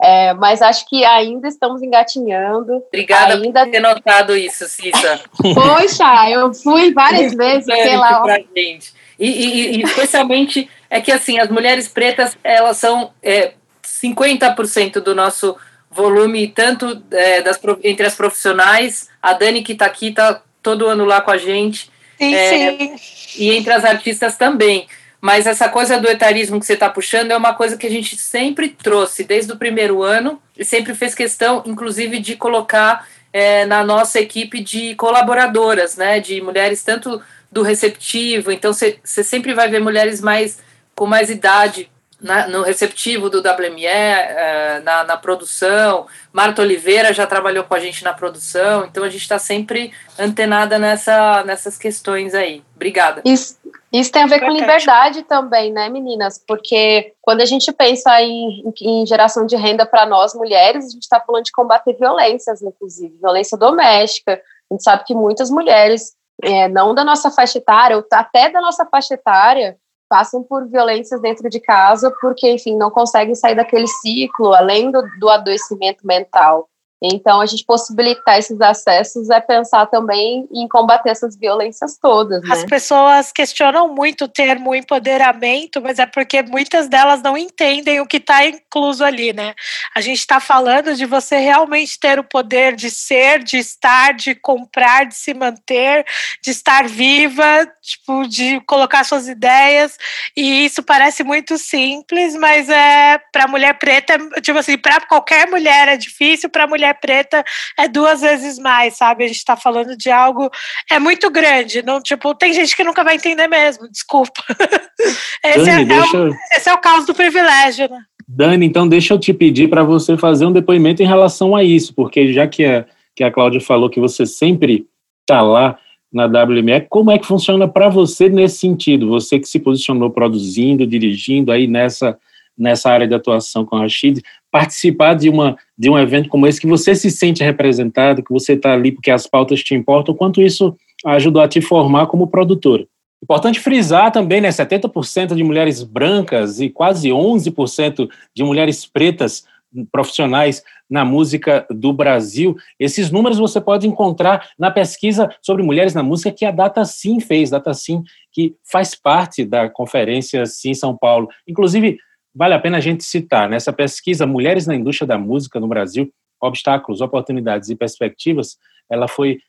[0.02, 2.84] é, mas acho que ainda estamos engatinhando.
[2.88, 3.64] Obrigada ainda...
[3.64, 5.22] por ter notado isso, Cissa.
[5.38, 8.22] Poxa, eu fui várias vezes, sei lá.
[8.22, 8.94] Pra gente.
[9.20, 15.14] E, e, e, especialmente é que assim, as mulheres pretas, elas são é, 50% do
[15.14, 15.56] nosso
[15.92, 21.06] volume, tanto é, das, entre as profissionais, a Dani que está aqui, está todo ano
[21.06, 21.92] lá com a gente.
[22.18, 22.96] Sim, é, sim.
[23.38, 24.88] E entre as artistas também.
[25.22, 28.18] Mas essa coisa do etarismo que você está puxando é uma coisa que a gente
[28.18, 33.84] sempre trouxe desde o primeiro ano e sempre fez questão, inclusive, de colocar é, na
[33.84, 36.20] nossa equipe de colaboradoras, né?
[36.20, 40.60] De mulheres tanto do receptivo, então você sempre vai ver mulheres mais
[40.96, 46.06] com mais idade na, no receptivo do WME, é, na, na, produção.
[46.32, 50.78] Marta Oliveira já trabalhou com a gente na produção, então a gente está sempre antenada
[50.78, 52.64] nessa, nessas questões aí.
[52.76, 53.22] Obrigada.
[53.26, 53.58] Isso,
[53.92, 56.42] isso tem a ver com liberdade também, né, meninas?
[56.48, 61.04] Porque quando a gente pensa em, em geração de renda para nós mulheres, a gente
[61.04, 64.34] está falando de combater violências, inclusive, violência doméstica.
[64.70, 68.62] A gente sabe que muitas mulheres, é, não da nossa faixa etária, ou até da
[68.62, 69.76] nossa faixa etária,
[70.12, 75.02] passam por violências dentro de casa porque, enfim, não conseguem sair daquele ciclo, além do,
[75.18, 76.68] do adoecimento mental.
[77.02, 82.44] Então, a gente possibilitar esses acessos é pensar também em combater essas violências todas.
[82.44, 82.50] Né?
[82.54, 88.06] As pessoas questionam muito o termo empoderamento, mas é porque muitas delas não entendem o
[88.06, 89.56] que está incluso ali, né?
[89.96, 94.36] A gente está falando de você realmente ter o poder de ser, de estar, de
[94.36, 96.06] comprar, de se manter,
[96.44, 99.98] de estar viva, tipo, de colocar suas ideias.
[100.38, 105.88] E isso parece muito simples, mas é para mulher preta, tipo assim, para qualquer mulher
[105.88, 107.44] é difícil, para mulher mulher preta
[107.78, 109.24] é duas vezes mais, sabe?
[109.24, 110.50] A gente está falando de algo
[110.90, 113.90] é muito grande, não tipo tem gente que nunca vai entender mesmo.
[113.90, 114.44] Desculpa.
[115.44, 116.18] esse, Dani, é, deixa...
[116.18, 118.00] é o, esse é o caos do privilégio, né?
[118.28, 121.94] Dani, então deixa eu te pedir para você fazer um depoimento em relação a isso,
[121.94, 124.88] porque já que a, que a Cláudia falou que você sempre
[125.22, 125.78] está lá
[126.12, 129.10] na WME, como é que funciona para você nesse sentido?
[129.10, 132.18] Você que se posicionou produzindo, dirigindo aí nessa,
[132.58, 136.60] nessa área de atuação com a Rashid, participar de, uma, de um evento como esse,
[136.60, 140.42] que você se sente representado, que você está ali porque as pautas te importam, quanto
[140.42, 142.86] isso ajudou a te formar como produtora.
[143.24, 149.46] Importante frisar também, né, 70% de mulheres brancas e quase 11% de mulheres pretas
[149.92, 152.58] profissionais na música do Brasil.
[152.78, 157.20] Esses números você pode encontrar na pesquisa sobre mulheres na música que a Data Sim
[157.20, 161.30] fez, Data Sim que faz parte da conferência Sim São Paulo.
[161.48, 161.98] Inclusive,
[162.34, 166.12] Vale a pena a gente citar nessa pesquisa Mulheres na Indústria da Música no Brasil,
[166.42, 168.58] Obstáculos, Oportunidades e Perspectivas,
[168.90, 169.40] ela foi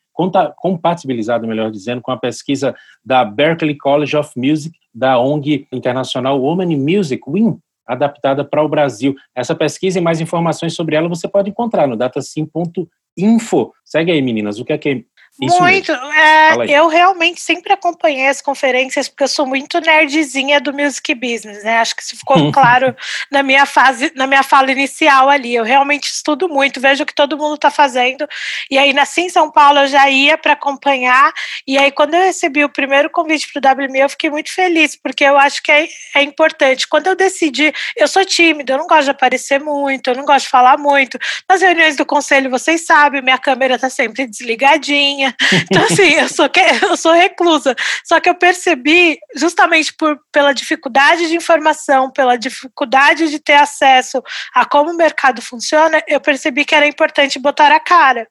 [0.57, 6.75] compatibilizada, melhor dizendo, com a pesquisa da Berklee College of Music, da ONG internacional Women
[6.75, 9.14] in Music, WIM, adaptada para o Brasil.
[9.35, 13.73] Essa pesquisa e mais informações sobre ela você pode encontrar no datasim.info.
[13.85, 15.07] Segue aí, meninas, o que é que
[15.40, 15.92] Isso muito.
[15.92, 21.64] É, eu realmente sempre acompanhei as conferências porque eu sou muito nerdzinha do music business,
[21.64, 21.79] né?
[21.79, 22.95] Acho que isso ficou claro
[23.31, 25.55] na minha fase, na minha fala inicial ali.
[25.55, 28.29] Eu realmente estudo muito, vejo o que todo mundo está fazendo.
[28.71, 31.33] E aí, nasci em São Paulo, eu já ia para acompanhar.
[31.67, 34.96] E aí, quando eu recebi o primeiro convite para o WME, eu fiquei muito feliz,
[34.96, 36.87] porque eu acho que é, é importante.
[36.87, 40.44] Quando eu decidi, eu sou tímida, eu não gosto de aparecer muito, eu não gosto
[40.44, 41.19] de falar muito.
[41.48, 45.21] Nas reuniões do conselho, vocês sabem, minha câmera está sempre desligadinha.
[45.70, 46.48] Então, assim, eu sou,
[46.83, 47.75] eu sou reclusa.
[48.04, 54.23] Só que eu percebi, justamente por, pela dificuldade de informação, pela dificuldade de ter acesso
[54.54, 58.27] a como o mercado funciona, eu percebi que era importante botar a cara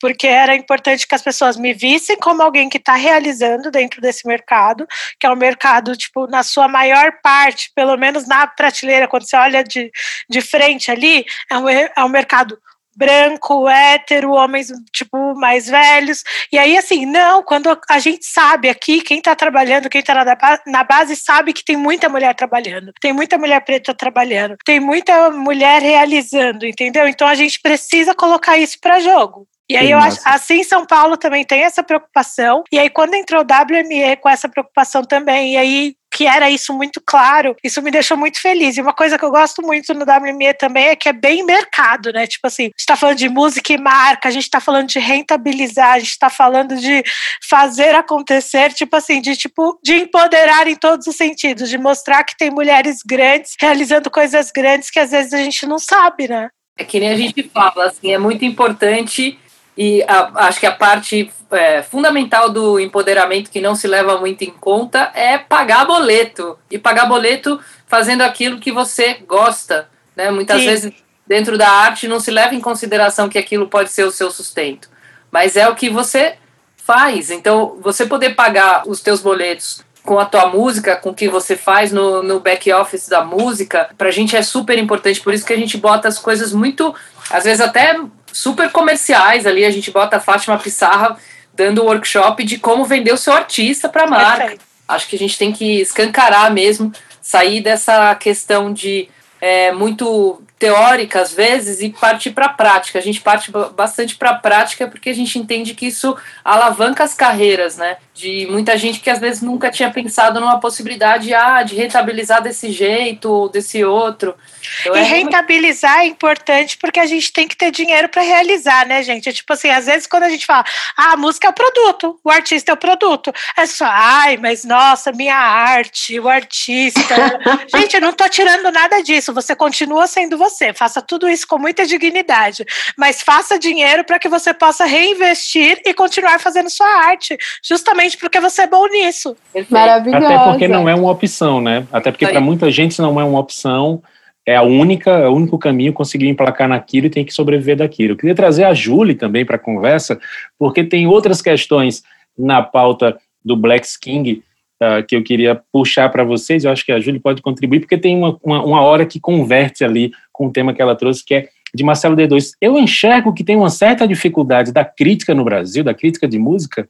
[0.00, 4.26] porque era importante que as pessoas me vissem como alguém que está realizando dentro desse
[4.26, 4.86] mercado,
[5.18, 9.36] que é um mercado, tipo, na sua maior parte, pelo menos na prateleira, quando você
[9.36, 9.90] olha de,
[10.28, 12.58] de frente ali, é um, é um mercado
[12.96, 16.24] branco, hétero, homens tipo mais velhos.
[16.50, 20.36] E aí, assim, não, quando a gente sabe aqui, quem está trabalhando, quem está na,
[20.66, 25.30] na base, sabe que tem muita mulher trabalhando, tem muita mulher preta trabalhando, tem muita
[25.30, 27.06] mulher realizando, entendeu?
[27.06, 29.46] Então a gente precisa colocar isso para jogo.
[29.68, 32.62] E aí, eu acho, assim, São Paulo também tem essa preocupação.
[32.70, 36.72] E aí, quando entrou o WME com essa preocupação também, e aí que era isso
[36.72, 38.78] muito claro, isso me deixou muito feliz.
[38.78, 42.10] E uma coisa que eu gosto muito no WME também é que é bem mercado,
[42.10, 42.26] né?
[42.26, 44.98] Tipo assim, a gente tá falando de música e marca, a gente tá falando de
[44.98, 47.04] rentabilizar, a gente tá falando de
[47.46, 52.34] fazer acontecer, tipo assim, de tipo, de empoderar em todos os sentidos, de mostrar que
[52.34, 56.48] tem mulheres grandes realizando coisas grandes que às vezes a gente não sabe, né?
[56.78, 59.38] É que nem a gente fala, assim, é muito importante
[59.76, 64.42] e a, acho que a parte é, fundamental do empoderamento que não se leva muito
[64.42, 66.58] em conta é pagar boleto.
[66.70, 69.88] E pagar boleto fazendo aquilo que você gosta.
[70.16, 70.30] Né?
[70.30, 70.66] Muitas Sim.
[70.66, 70.92] vezes,
[71.26, 74.88] dentro da arte, não se leva em consideração que aquilo pode ser o seu sustento.
[75.30, 76.36] Mas é o que você
[76.76, 77.30] faz.
[77.30, 81.56] Então, você poder pagar os teus boletos com a tua música, com o que você
[81.56, 85.20] faz no, no back office da música, pra gente é super importante.
[85.20, 86.94] Por isso que a gente bota as coisas muito,
[87.28, 88.00] às vezes até
[88.36, 89.64] super comerciais ali.
[89.64, 91.16] A gente bota a Fátima Pissarra
[91.54, 94.36] dando workshop de como vender o seu artista para a marca.
[94.38, 94.64] Perfeito.
[94.86, 99.08] Acho que a gente tem que escancarar mesmo, sair dessa questão de
[99.40, 102.98] é, muito teórica às vezes e partir para a prática.
[102.98, 107.14] A gente parte bastante para a prática porque a gente entende que isso alavanca as
[107.14, 107.96] carreiras, né?
[108.16, 112.72] De muita gente que às vezes nunca tinha pensado numa possibilidade ah, de rentabilizar desse
[112.72, 114.34] jeito ou desse outro.
[114.80, 118.86] Então, e é rentabilizar é importante porque a gente tem que ter dinheiro para realizar,
[118.86, 119.28] né, gente?
[119.28, 120.64] É tipo assim, às vezes quando a gente fala,
[120.96, 124.64] ah, a música é o produto, o artista é o produto, é só, ai, mas
[124.64, 127.14] nossa, minha arte, o artista.
[127.76, 131.58] gente, eu não tô tirando nada disso, você continua sendo você, faça tudo isso com
[131.58, 132.64] muita dignidade,
[132.96, 138.38] mas faça dinheiro para que você possa reinvestir e continuar fazendo sua arte, justamente porque
[138.38, 139.34] você é bom nisso.
[139.70, 140.26] Maravilhoso.
[140.26, 141.86] Até porque não é uma opção, né?
[141.90, 144.02] Até porque para muita gente não é uma opção
[144.46, 148.12] é a única, é o único caminho conseguir emplacar naquilo e tem que sobreviver daquilo.
[148.12, 150.20] Eu queria trazer a Julie também para a conversa,
[150.56, 152.04] porque tem outras questões
[152.38, 154.42] na pauta do Black King
[154.80, 156.64] uh, que eu queria puxar para vocês.
[156.64, 159.82] Eu acho que a Julie pode contribuir, porque tem uma, uma, uma, hora que converte
[159.82, 162.50] ali com o tema que ela trouxe, que é de Marcelo D2.
[162.60, 166.88] Eu enxergo que tem uma certa dificuldade da crítica no Brasil, da crítica de música,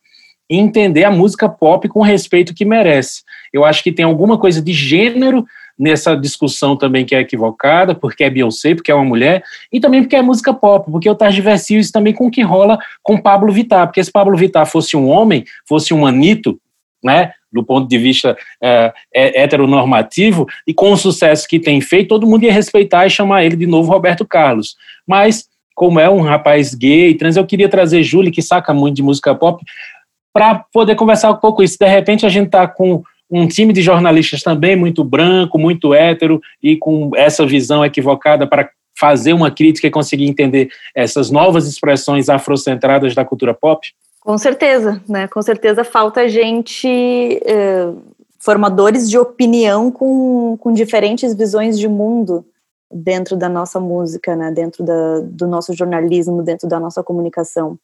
[0.49, 3.23] entender a música pop com o respeito que merece.
[3.53, 5.45] Eu acho que tem alguma coisa de gênero
[5.79, 10.03] nessa discussão também que é equivocada, porque é Beyoncé, porque é uma mulher, e também
[10.03, 13.53] porque é música pop, porque eu tardiversio isso também com o que rola com Pablo
[13.53, 16.59] Vittar, porque se Pablo Vittar fosse um homem, fosse um anito,
[17.05, 22.09] né, do ponto de vista é, é, heteronormativo, e com o sucesso que tem feito,
[22.09, 24.77] todo mundo ia respeitar e chamar ele de novo Roberto Carlos.
[25.07, 29.03] Mas, como é um rapaz gay, trans, eu queria trazer Júlia, que saca muito de
[29.03, 29.63] música pop,
[30.37, 31.79] para poder conversar um pouco isso.
[31.81, 36.43] De repente a gente está com um time de jornalistas também muito branco, muito hétero
[36.63, 38.69] e com essa visão equivocada para
[38.99, 43.87] fazer uma crítica e conseguir entender essas novas expressões afrocentradas da cultura pop?
[44.21, 45.27] Com certeza, né?
[45.27, 47.91] Com certeza falta gente, eh,
[48.39, 52.45] formadores de opinião com, com diferentes visões de mundo
[52.93, 54.51] dentro da nossa música, né?
[54.51, 57.79] Dentro da, do nosso jornalismo, dentro da nossa comunicação.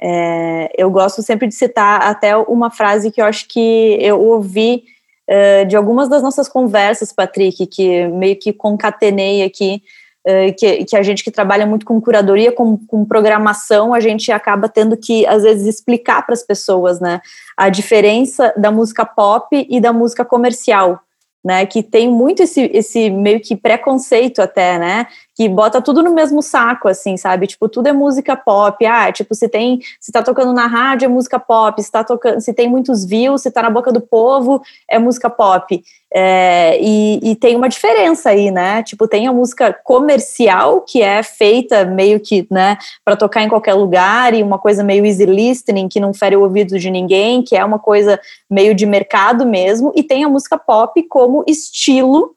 [0.00, 4.84] É, eu gosto sempre de citar até uma frase que eu acho que eu ouvi
[5.28, 9.82] uh, de algumas das nossas conversas, Patrick, que meio que concatenei aqui,
[10.26, 14.30] uh, que, que, a gente que trabalha muito com curadoria, com, com programação, a gente
[14.30, 17.20] acaba tendo que, às vezes, explicar para as pessoas né,
[17.56, 21.00] a diferença da música pop e da música comercial.
[21.44, 25.06] Né, que tem muito esse, esse meio que preconceito até, né,
[25.36, 27.46] que bota tudo no mesmo saco, assim, sabe?
[27.46, 28.84] Tipo, tudo é música pop.
[28.86, 32.40] Ah, tipo, se tem, se tá tocando na rádio é música pop, se tá tocando,
[32.40, 35.84] se tem muitos views, se tá na boca do povo é música pop.
[36.10, 38.82] É, e, e, tem uma diferença aí, né?
[38.82, 43.74] Tipo, tem a música comercial, que é feita meio que, né, para tocar em qualquer
[43.74, 47.54] lugar, e uma coisa meio easy listening, que não fere o ouvido de ninguém, que
[47.54, 48.18] é uma coisa
[48.48, 52.34] meio de mercado mesmo, e tem a música pop como estilo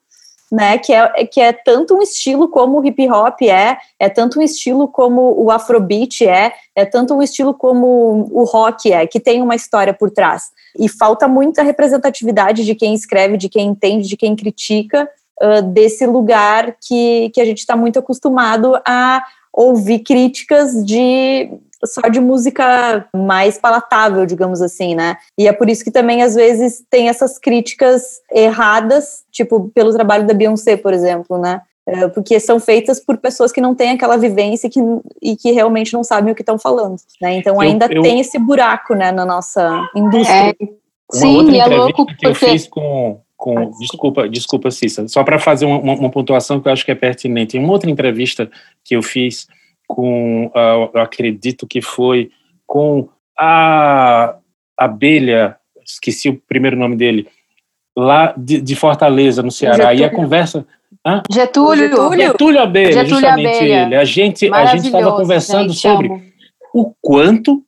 [0.50, 4.40] né, que é, que é tanto um estilo como o hip hop é, é tanto
[4.40, 9.20] um estilo como o afrobeat é, é tanto um estilo como o rock é, que
[9.20, 10.44] tem uma história por trás.
[10.78, 15.08] E falta muita representatividade de quem escreve, de quem entende, de quem critica,
[15.42, 19.22] uh, desse lugar que, que a gente está muito acostumado a
[19.52, 21.50] ouvir críticas de
[21.84, 25.16] só de música mais palatável, digamos assim, né?
[25.38, 30.26] E é por isso que também às vezes tem essas críticas erradas, tipo pelo trabalho
[30.26, 31.62] da Beyoncé, por exemplo, né?
[31.86, 34.78] É, porque são feitas por pessoas que não têm aquela vivência que,
[35.20, 37.34] e que realmente não sabem o que estão falando, né?
[37.34, 40.50] Então ainda eu, eu, tem esse buraco, né, na nossa indústria.
[40.50, 40.54] É,
[41.12, 42.26] uma sim, outra é louco que porque...
[42.26, 46.68] eu fiz com com ah, desculpa, desculpa, Cissa, só para fazer uma, uma, pontuação que
[46.68, 47.56] eu acho que é pertinente.
[47.56, 48.50] Em uma outra entrevista
[48.84, 49.48] que eu fiz
[49.90, 52.30] com, uh, eu acredito que foi
[52.64, 54.36] com a
[54.78, 57.26] abelha, esqueci o primeiro nome dele,
[57.96, 59.92] lá de, de Fortaleza, no Ceará.
[59.92, 60.00] Getúlio.
[60.00, 60.64] E a conversa.
[61.04, 61.22] Hã?
[61.28, 61.88] Getúlio.
[61.88, 62.20] Getúlio.
[62.20, 63.82] Getúlio Abelha, Getúlio justamente Abelha.
[63.82, 63.96] ele.
[63.96, 66.22] A gente a gente estava conversando gente, sobre amo.
[66.72, 67.60] o quanto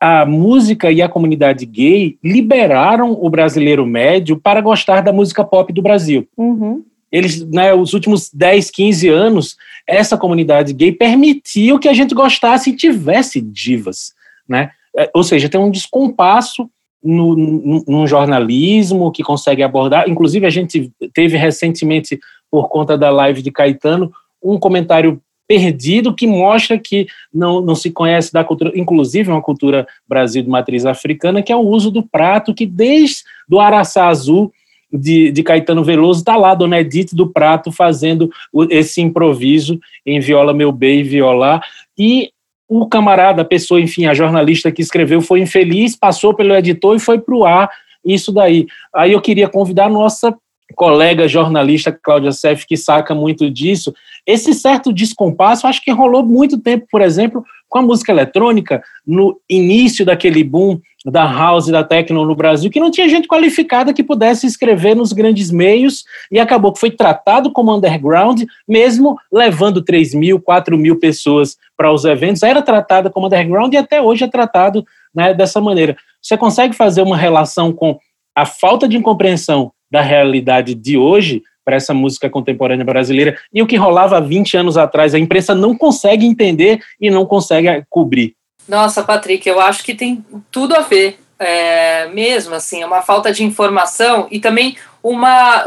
[0.00, 5.72] a música e a comunidade gay liberaram o brasileiro médio para gostar da música pop
[5.72, 6.26] do Brasil.
[6.36, 9.56] Uhum eles, né, os últimos 10, 15 anos,
[9.86, 14.12] essa comunidade gay permitiu que a gente gostasse e tivesse divas,
[14.48, 14.70] né?
[14.96, 16.68] É, ou seja, tem um descompasso
[17.02, 20.08] no, no, no, jornalismo que consegue abordar.
[20.08, 22.18] Inclusive, a gente teve recentemente,
[22.50, 27.90] por conta da live de Caetano, um comentário perdido que mostra que não, não se
[27.90, 32.02] conhece da cultura, inclusive uma cultura Brasil de matriz africana, que é o uso do
[32.02, 34.52] prato, que desde do araçá azul
[34.92, 38.30] de, de Caetano Veloso, está lá Dona Edith do Prato fazendo
[38.70, 41.62] esse improviso em Viola Meu Bem e Violar,
[41.96, 42.30] e
[42.68, 47.00] o camarada, a pessoa, enfim, a jornalista que escreveu foi infeliz, passou pelo editor e
[47.00, 47.70] foi para o ar
[48.04, 48.66] isso daí.
[48.94, 50.36] Aí eu queria convidar a nossa
[50.74, 53.94] colega jornalista Cláudia Seff, que saca muito disso,
[54.26, 59.38] esse certo descompasso, acho que rolou muito tempo, por exemplo, com a música eletrônica, no
[59.48, 63.92] início daquele boom da house e da techno no Brasil, que não tinha gente qualificada
[63.92, 69.82] que pudesse escrever nos grandes meios, e acabou que foi tratado como underground, mesmo levando
[69.82, 74.24] 3 mil, 4 mil pessoas para os eventos, era tratada como underground e até hoje
[74.24, 75.96] é tratado né, dessa maneira.
[76.20, 77.98] Você consegue fazer uma relação com
[78.34, 83.66] a falta de incompreensão da realidade de hoje para essa música contemporânea brasileira e o
[83.66, 85.14] que rolava há 20 anos atrás.
[85.14, 88.34] A imprensa não consegue entender e não consegue cobrir.
[88.66, 91.20] Nossa, Patrick, eu acho que tem tudo a ver.
[91.38, 95.66] É, mesmo assim, é uma falta de informação e também uma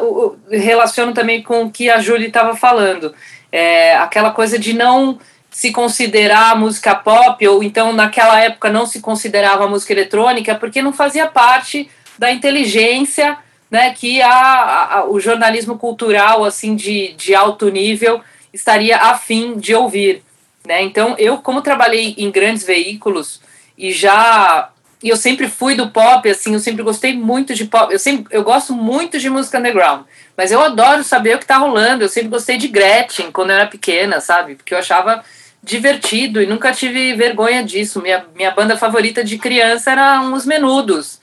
[0.49, 3.13] relaciono também com o que a Júlia estava falando,
[3.51, 5.19] é, aquela coisa de não
[5.51, 10.91] se considerar música pop ou então naquela época não se considerava música eletrônica porque não
[10.91, 11.87] fazia parte
[12.17, 13.37] da inteligência
[13.71, 18.21] né, que a, a, o jornalismo cultural assim de, de alto nível
[18.53, 20.21] estaria afim de ouvir.
[20.67, 20.83] Né?
[20.83, 23.41] Então, eu, como trabalhei em grandes veículos
[23.77, 24.69] e já.
[25.01, 27.91] E eu sempre fui do pop, assim, eu sempre gostei muito de pop.
[27.91, 30.03] Eu, sempre, eu gosto muito de música underground,
[30.37, 32.03] mas eu adoro saber o que está rolando.
[32.03, 34.53] Eu sempre gostei de Gretchen quando eu era pequena, sabe?
[34.53, 35.23] Porque eu achava
[35.63, 37.99] divertido e nunca tive vergonha disso.
[37.99, 41.19] Minha, minha banda favorita de criança era Os Menudos.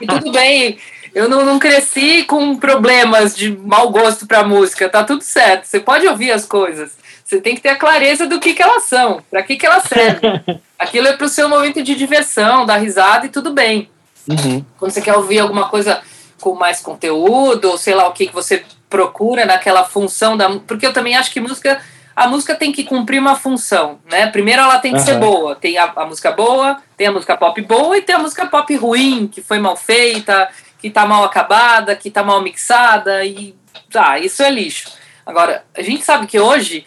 [0.00, 0.78] E tudo bem,
[1.14, 5.64] eu não, não cresci com problemas de mau gosto para música, tá tudo certo.
[5.64, 6.92] Você pode ouvir as coisas.
[7.24, 9.84] Você tem que ter a clareza do que, que elas são, para que, que elas
[9.84, 10.42] servem.
[10.78, 13.88] Aquilo é para o seu momento de diversão, dar risada e tudo bem.
[14.28, 14.64] Uhum.
[14.78, 16.00] Quando você quer ouvir alguma coisa
[16.40, 20.50] com mais conteúdo, ou sei lá o que, que você procura naquela função da.
[20.66, 21.80] Porque eu também acho que música.
[22.16, 24.26] A música tem que cumprir uma função, né?
[24.26, 25.04] Primeiro ela tem que uhum.
[25.04, 25.54] ser boa.
[25.54, 28.74] Tem a, a música boa, tem a música pop boa e tem a música pop
[28.76, 30.50] ruim, que foi mal feita,
[30.80, 33.54] que está mal acabada, que está mal mixada e
[33.90, 34.90] tá, isso é lixo.
[35.24, 36.84] Agora, a gente sabe que hoje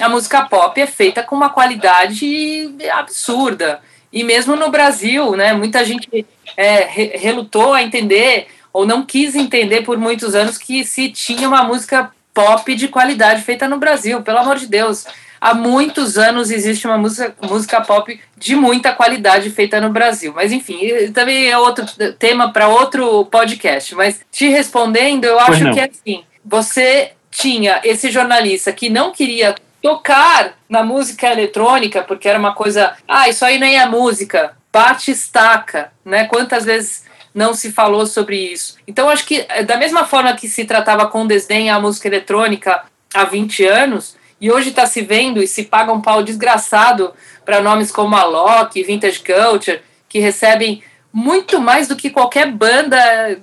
[0.00, 3.80] a música pop é feita com uma qualidade absurda.
[4.12, 6.26] E mesmo no Brasil, né, muita gente
[6.56, 6.84] é,
[7.18, 12.10] relutou a entender ou não quis entender por muitos anos que se tinha uma música
[12.34, 15.06] pop de qualidade feita no Brasil, pelo amor de Deus
[15.46, 20.32] há muitos anos existe uma música, música pop de muita qualidade feita no Brasil.
[20.34, 20.80] Mas enfim,
[21.12, 21.86] também é outro
[22.18, 23.94] tema para outro podcast.
[23.94, 29.54] Mas te respondendo, eu acho que é assim: você tinha esse jornalista que não queria
[29.80, 35.12] tocar na música eletrônica, porque era uma coisa, ah, isso aí nem é música, bate
[35.12, 36.24] estaca, né?
[36.24, 38.76] Quantas vezes não se falou sobre isso?
[38.88, 42.82] Então, acho que eh, da mesma forma que se tratava com desdém a música eletrônica
[43.14, 47.12] há 20 anos, e hoje está se vendo e se paga um pau desgraçado
[47.44, 50.82] para nomes como a Loki, Vintage Culture, que recebem
[51.12, 53.40] muito mais do que qualquer banda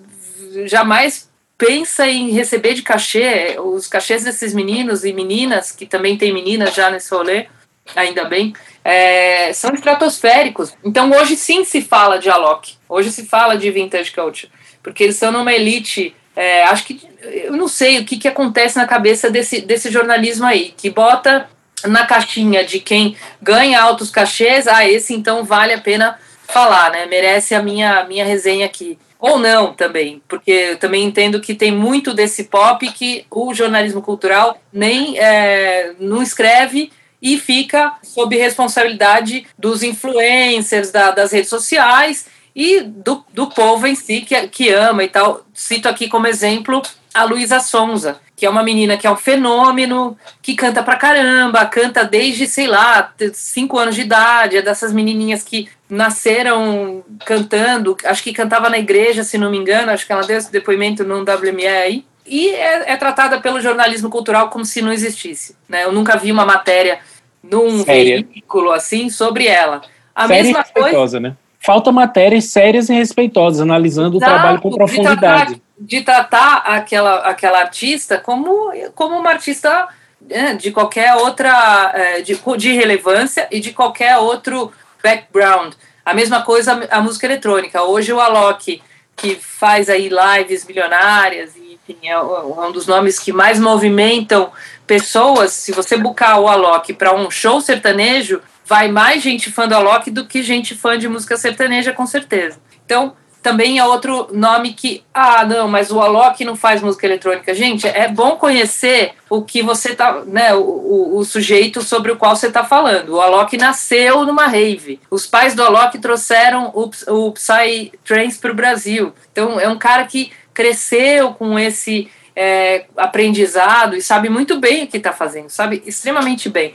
[0.66, 3.56] jamais pensa em receber de cachê.
[3.60, 7.48] Os cachês desses meninos e meninas, que também tem meninas já nesse rolê,
[7.96, 10.76] ainda bem, é, são estratosféricos.
[10.84, 15.16] Então hoje sim se fala de Alok, hoje se fala de Vintage Culture, porque eles
[15.16, 16.16] são numa elite.
[16.36, 20.46] É, acho que eu não sei o que, que acontece na cabeça desse, desse jornalismo
[20.46, 21.48] aí, que bota
[21.86, 26.18] na caixinha de quem ganha altos cachês, ah, esse então vale a pena
[26.48, 27.06] falar, né?
[27.06, 28.98] Merece a minha, minha resenha aqui.
[29.20, 34.02] Ou não também, porque eu também entendo que tem muito desse pop que o jornalismo
[34.02, 42.28] cultural nem é, não escreve e fica sob responsabilidade dos influencers, da, das redes sociais
[42.56, 45.46] e do, do povo em si que, que ama e tal.
[45.54, 46.82] Cito aqui como exemplo
[47.14, 51.66] a Luísa Sonza, que é uma menina que é um fenômeno, que canta pra caramba,
[51.66, 58.24] canta desde, sei lá, cinco anos de idade, é dessas menininhas que nasceram cantando, acho
[58.24, 61.22] que cantava na igreja, se não me engano, acho que ela deu esse depoimento num
[61.22, 65.84] WME aí, e é, é tratada pelo jornalismo cultural como se não existisse, né?
[65.84, 67.00] Eu nunca vi uma matéria
[67.44, 68.26] num Séria.
[68.26, 69.82] veículo assim sobre ela.
[70.16, 71.36] A Séria mesma coisa, né?
[71.66, 77.60] Falta matérias sérias e respeitosas, analisando Exato, o trabalho com profundidade de tratar aquela, aquela
[77.60, 79.88] artista como, como uma artista
[80.22, 84.72] né, de qualquer outra, é, de, de relevância e de qualquer outro
[85.04, 85.74] background.
[86.06, 87.84] A mesma coisa a música eletrônica.
[87.84, 88.82] Hoje o Alok,
[89.16, 94.52] que faz aí lives milionárias, e, enfim, é, é um dos nomes que mais movimentam
[94.88, 95.52] pessoas.
[95.52, 100.10] Se você buscar o Alok para um show sertanejo, vai mais gente fã do Alok
[100.12, 102.60] do que gente fã de música sertaneja, com certeza.
[102.86, 107.54] Então, também é outro nome que, ah, não, mas o Alok não faz música eletrônica.
[107.54, 112.16] Gente, é bom conhecer o que você tá, né, o, o, o sujeito sobre o
[112.16, 113.10] qual você está falando.
[113.10, 115.00] O Alok nasceu numa rave.
[115.12, 119.14] Os pais do Alok trouxeram o, o Psy Trance para o Brasil.
[119.32, 124.88] Então, é um cara que cresceu com esse é, aprendizado e sabe muito bem o
[124.88, 126.74] que está fazendo, sabe extremamente bem.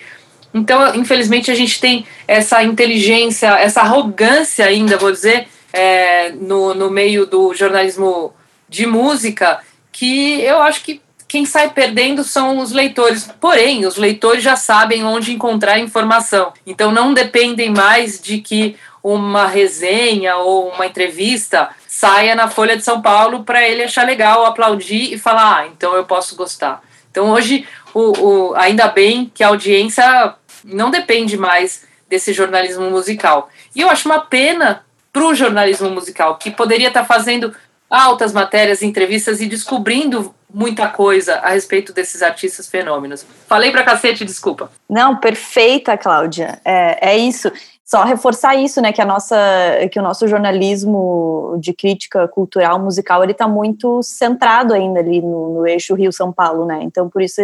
[0.53, 6.91] Então, infelizmente, a gente tem essa inteligência, essa arrogância ainda, vou dizer, é, no, no
[6.91, 8.33] meio do jornalismo
[8.69, 9.61] de música
[9.93, 13.29] que eu acho que quem sai perdendo são os leitores.
[13.39, 16.53] Porém, os leitores já sabem onde encontrar informação.
[16.67, 22.83] Então, não dependem mais de que uma resenha ou uma entrevista saia na Folha de
[22.83, 26.83] São Paulo para ele achar legal, aplaudir e falar: ah, então eu posso gostar.
[27.19, 33.51] Então, hoje, o, o, ainda bem que a audiência não depende mais desse jornalismo musical.
[33.75, 37.53] E eu acho uma pena para o jornalismo musical, que poderia estar tá fazendo
[37.91, 43.27] altas matérias, entrevistas e descobrindo muita coisa a respeito desses artistas fenômenos.
[43.49, 44.71] Falei para cacete, desculpa.
[44.89, 46.61] Não, perfeita, Cláudia.
[46.65, 47.51] É, é isso
[47.89, 49.35] só reforçar isso, né, que a nossa,
[49.91, 55.55] que o nosso jornalismo de crítica cultural musical ele está muito centrado ainda ali no,
[55.55, 56.81] no eixo Rio São Paulo, né?
[56.83, 57.41] Então por isso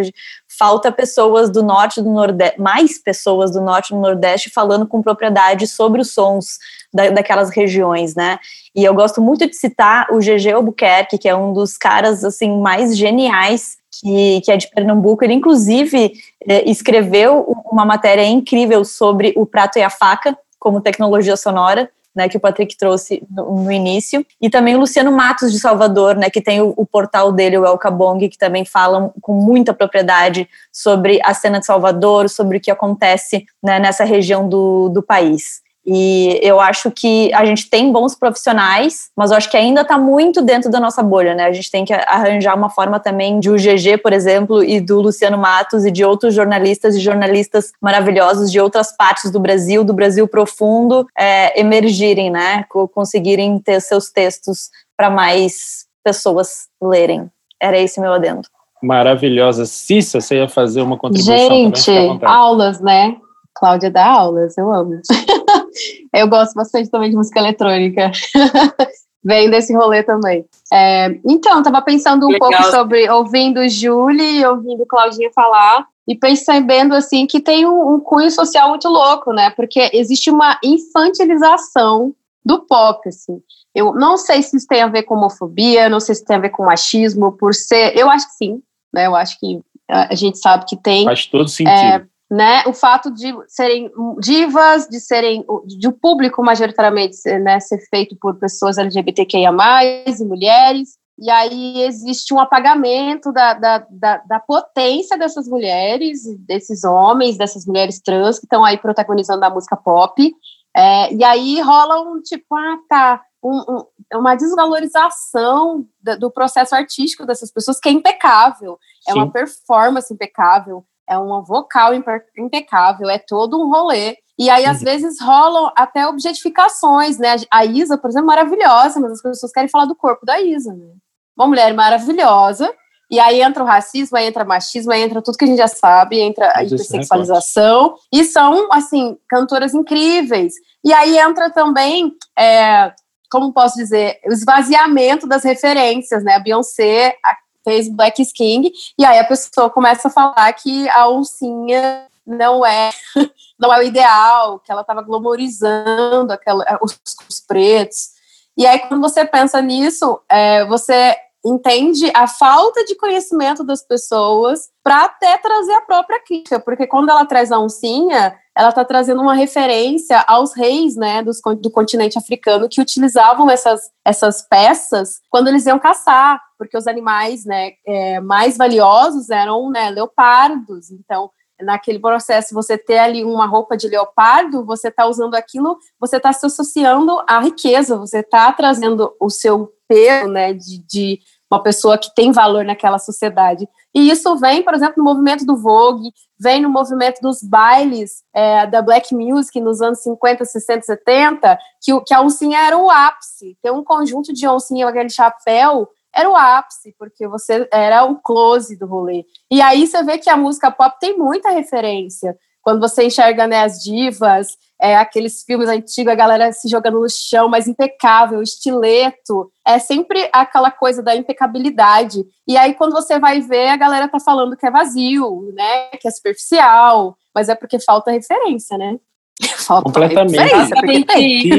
[0.47, 5.67] falta pessoas do norte do nordeste, mais pessoas do norte do nordeste falando com propriedade
[5.67, 6.59] sobre os sons
[6.93, 8.39] da, daquelas regiões, né?
[8.77, 12.61] E eu gosto muito de citar o GG Albuquerque, que é um dos caras assim
[12.61, 15.25] mais geniais que, que é de Pernambuco.
[15.25, 16.13] Ele, inclusive,
[16.47, 21.91] é, escreveu uma matéria incrível sobre o prato e a faca como tecnologia sonora.
[22.17, 26.15] Né, que o Patrick trouxe no, no, início, e também o Luciano Matos de Salvador,
[26.15, 29.75] né, que tem o, o portal dele, o El Cabong, que também fala com muita
[29.75, 35.03] propriedade sobre a cena de Salvador, sobre o que acontece né, nessa região do, do
[35.03, 35.64] país.
[35.87, 39.99] E eu acho que a gente tem bons profissionais, mas eu acho que ainda está
[39.99, 41.45] muito dentro da nossa bolha, né?
[41.45, 45.01] A gente tem que arranjar uma forma também de o GG, por exemplo, e do
[45.01, 49.93] Luciano Matos e de outros jornalistas e jornalistas maravilhosos de outras partes do Brasil, do
[49.93, 52.65] Brasil profundo, é, emergirem, né?
[52.93, 57.31] Conseguirem ter seus textos para mais pessoas lerem.
[57.61, 58.43] Era esse meu adendo.
[58.83, 59.67] Maravilhosa.
[59.67, 61.49] Cissa, você ia fazer uma contribuição?
[61.49, 61.91] Gente,
[62.23, 63.17] aulas, né?
[63.55, 65.01] Cláudia dá aulas, eu amo.
[66.15, 68.11] eu gosto bastante também de música eletrônica.
[69.25, 70.45] Vem desse rolê também.
[70.71, 72.51] É, então, estava pensando um Legal.
[72.51, 78.31] pouco sobre ouvindo Julie, ouvindo Claudinha falar e percebendo assim que tem um, um cunho
[78.31, 79.49] social muito louco, né?
[79.51, 83.41] Porque existe uma infantilização do pop, assim.
[83.75, 86.41] Eu não sei se isso tem a ver com homofobia, não sei se tem a
[86.41, 87.97] ver com machismo, por ser.
[87.97, 89.07] Eu acho que sim, né?
[89.07, 91.05] Eu acho que a gente sabe que tem.
[91.05, 91.71] Faz todo sentido.
[91.71, 97.61] É, né, o fato de serem divas, de serem de o um público majoritariamente né,
[97.61, 99.53] ser feito por pessoas LGBTQIA+,
[99.85, 106.83] e mulheres, e aí existe um apagamento da, da, da, da, potência dessas mulheres, desses
[106.83, 110.35] homens, dessas mulheres trans que estão aí protagonizando a música pop.
[110.77, 116.75] É, e aí rola um tipo, ah, tá, um, um, uma desvalorização do, do, processo
[116.75, 118.77] artístico dessas pessoas que é impecável.
[119.05, 119.13] Sim.
[119.13, 121.93] É uma performance impecável, é uma vocal
[122.37, 124.17] impecável, é todo um rolê.
[124.39, 124.85] E aí, às uhum.
[124.85, 127.37] vezes, rolam até objetificações, né?
[127.53, 130.73] A Isa, por exemplo, é maravilhosa, mas as pessoas querem falar do corpo da Isa,
[130.73, 130.95] né?
[131.37, 132.73] uma mulher maravilhosa,
[133.11, 135.59] e aí entra o racismo, aí entra o machismo, aí entra tudo que a gente
[135.59, 140.55] já sabe, entra a hipersexualização, e são, assim, cantoras incríveis.
[140.85, 142.93] E aí entra também, é,
[143.31, 146.35] como posso dizer, o esvaziamento das referências, né?
[146.35, 147.17] A Beyoncé
[147.65, 152.91] fez Black King, e aí a pessoa começa a falar que a oncinha não é
[153.59, 156.99] não é o ideal, que ela estava glamorizando aquela, os,
[157.29, 158.15] os pretos.
[158.57, 164.69] E aí, quando você pensa nisso, é, você entende a falta de conhecimento das pessoas
[164.83, 169.21] para até trazer a própria crítica, porque quando ela traz a oncinha, ela está trazendo
[169.21, 175.49] uma referência aos reis, né, dos, do continente africano que utilizavam essas, essas peças quando
[175.49, 181.31] eles iam caçar, porque os animais, né, é, mais valiosos eram, né, leopardos, então
[181.61, 186.33] naquele processo você ter ali uma roupa de leopardo, você está usando aquilo, você está
[186.33, 191.19] se associando à riqueza, você está trazendo o seu peso, né, de, de,
[191.51, 193.69] uma pessoa que tem valor naquela sociedade.
[193.95, 198.67] E isso vem, por exemplo, no movimento do Vogue, vem no movimento dos bailes é,
[198.67, 203.57] da Black Music nos anos 50, 60, 70, que, que a oncinha era o ápice.
[203.63, 208.79] Tem um conjunto de oncinha, aquele chapéu, era o ápice, porque você era o close
[208.79, 209.25] do rolê.
[209.51, 212.37] E aí você vê que a música pop tem muita referência.
[212.63, 217.09] Quando você enxerga né, as divas, é, aqueles filmes antigos, a galera se jogando no
[217.11, 222.25] chão, mas impecável, estileto, é sempre aquela coisa da impecabilidade.
[222.49, 225.89] E aí, quando você vai ver, a galera tá falando que é vazio, né?
[226.01, 228.99] Que é superficial, mas é porque falta referência, né?
[229.43, 230.37] Falta Completamente.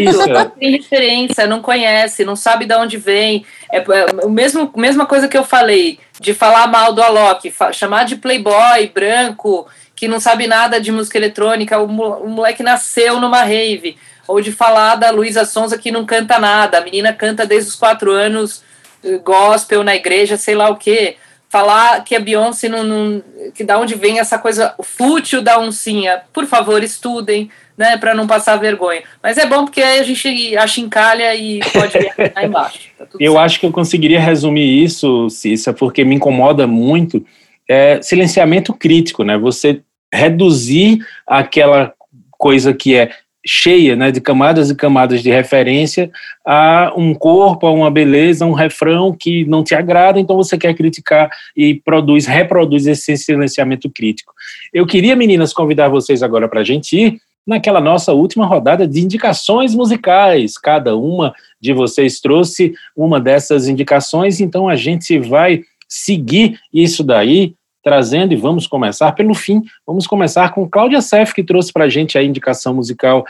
[0.04, 0.28] Isso.
[0.28, 3.46] Não tem referência, não conhece, não sabe de onde vem.
[3.72, 8.06] É, é o mesmo mesma coisa que eu falei, de falar mal do Alok, chamar
[8.06, 13.44] de playboy branco, que não sabe nada de música eletrônica, o, o moleque nasceu numa
[13.44, 13.98] rave.
[14.28, 17.76] Ou de falar da Luísa Sonza que não canta nada, a menina canta desde os
[17.76, 18.64] quatro anos
[19.04, 21.18] eh, gospel na igreja, sei lá o quê
[21.56, 23.24] falar que a Beyoncé não, não,
[23.54, 26.24] que da onde vem essa coisa fútil da oncinha.
[26.34, 29.04] Por favor, estudem, né, para não passar vergonha.
[29.22, 32.80] Mas é bom porque aí a gente achincalha e pode ver lá embaixo.
[32.98, 33.46] Tá eu certo.
[33.46, 37.26] acho que eu conseguiria resumir isso, Cissa, porque me incomoda muito
[37.68, 39.38] é, silenciamento crítico, né?
[39.38, 39.82] Você
[40.14, 41.94] reduzir aquela
[42.38, 43.12] coisa que é
[43.48, 46.10] cheia né, de camadas e camadas de referência
[46.44, 50.74] a um corpo, a uma beleza, um refrão que não te agrada, então você quer
[50.74, 54.34] criticar e produz, reproduz esse silenciamento crítico.
[54.74, 59.02] Eu queria, meninas, convidar vocês agora para a gente ir naquela nossa última rodada de
[59.02, 60.58] indicações musicais.
[60.58, 67.54] Cada uma de vocês trouxe uma dessas indicações, então a gente vai seguir isso daí,
[67.84, 69.62] trazendo e vamos começar pelo fim.
[69.86, 73.24] Vamos começar com Cláudia Sef, que trouxe para a gente a indicação musical.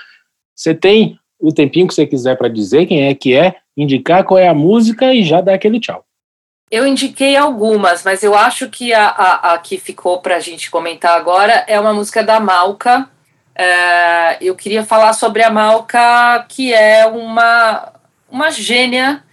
[0.56, 4.38] Você tem o tempinho que você quiser para dizer quem é que é, indicar qual
[4.38, 6.06] é a música e já dar aquele tchau.
[6.72, 10.72] Eu indiquei algumas, mas eu acho que a, a, a que ficou para a gente
[10.72, 13.08] comentar agora é uma música da Malca,
[13.56, 17.94] é, eu queria falar sobre a Malca, que é uma,
[18.30, 19.24] uma gênia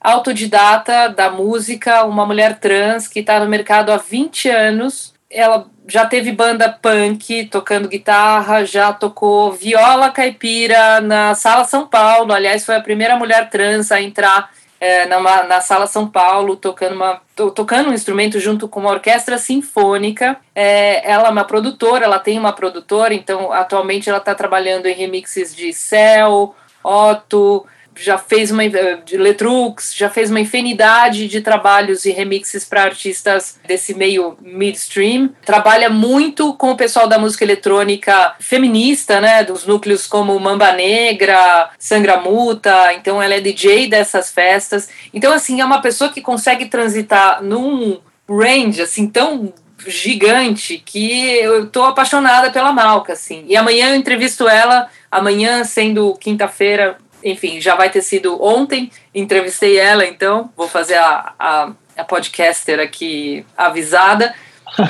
[0.00, 5.14] autodidata da música, uma mulher trans que está no mercado há 20 anos.
[5.30, 12.32] Ela já teve banda punk tocando guitarra, já tocou viola caipira na Sala São Paulo.
[12.32, 14.50] Aliás, foi a primeira mulher trans a entrar
[14.80, 18.90] é, na, na Sala São Paulo, tocando, uma, to, tocando um instrumento junto com uma
[18.90, 20.38] orquestra sinfônica.
[20.54, 24.94] É, ela é uma produtora, ela tem uma produtora, então atualmente ela está trabalhando em
[24.94, 27.66] remixes de Cell, Otto,
[27.96, 28.62] já fez uma
[29.04, 35.30] de Letrux, já fez uma infinidade de trabalhos e remixes para artistas desse meio midstream.
[35.44, 41.70] Trabalha muito com o pessoal da música eletrônica feminista, né, dos núcleos como Mamba Negra,
[41.78, 42.92] Sangra Muta.
[42.94, 44.88] Então ela é DJ dessas festas.
[45.12, 49.52] Então assim, é uma pessoa que consegue transitar num range assim tão
[49.86, 53.44] gigante que eu tô apaixonada pela Malca, assim.
[53.46, 59.78] E amanhã eu entrevisto ela, amanhã sendo quinta-feira, enfim, já vai ter sido ontem, entrevistei
[59.78, 64.34] ela, então, vou fazer a, a, a podcaster aqui avisada,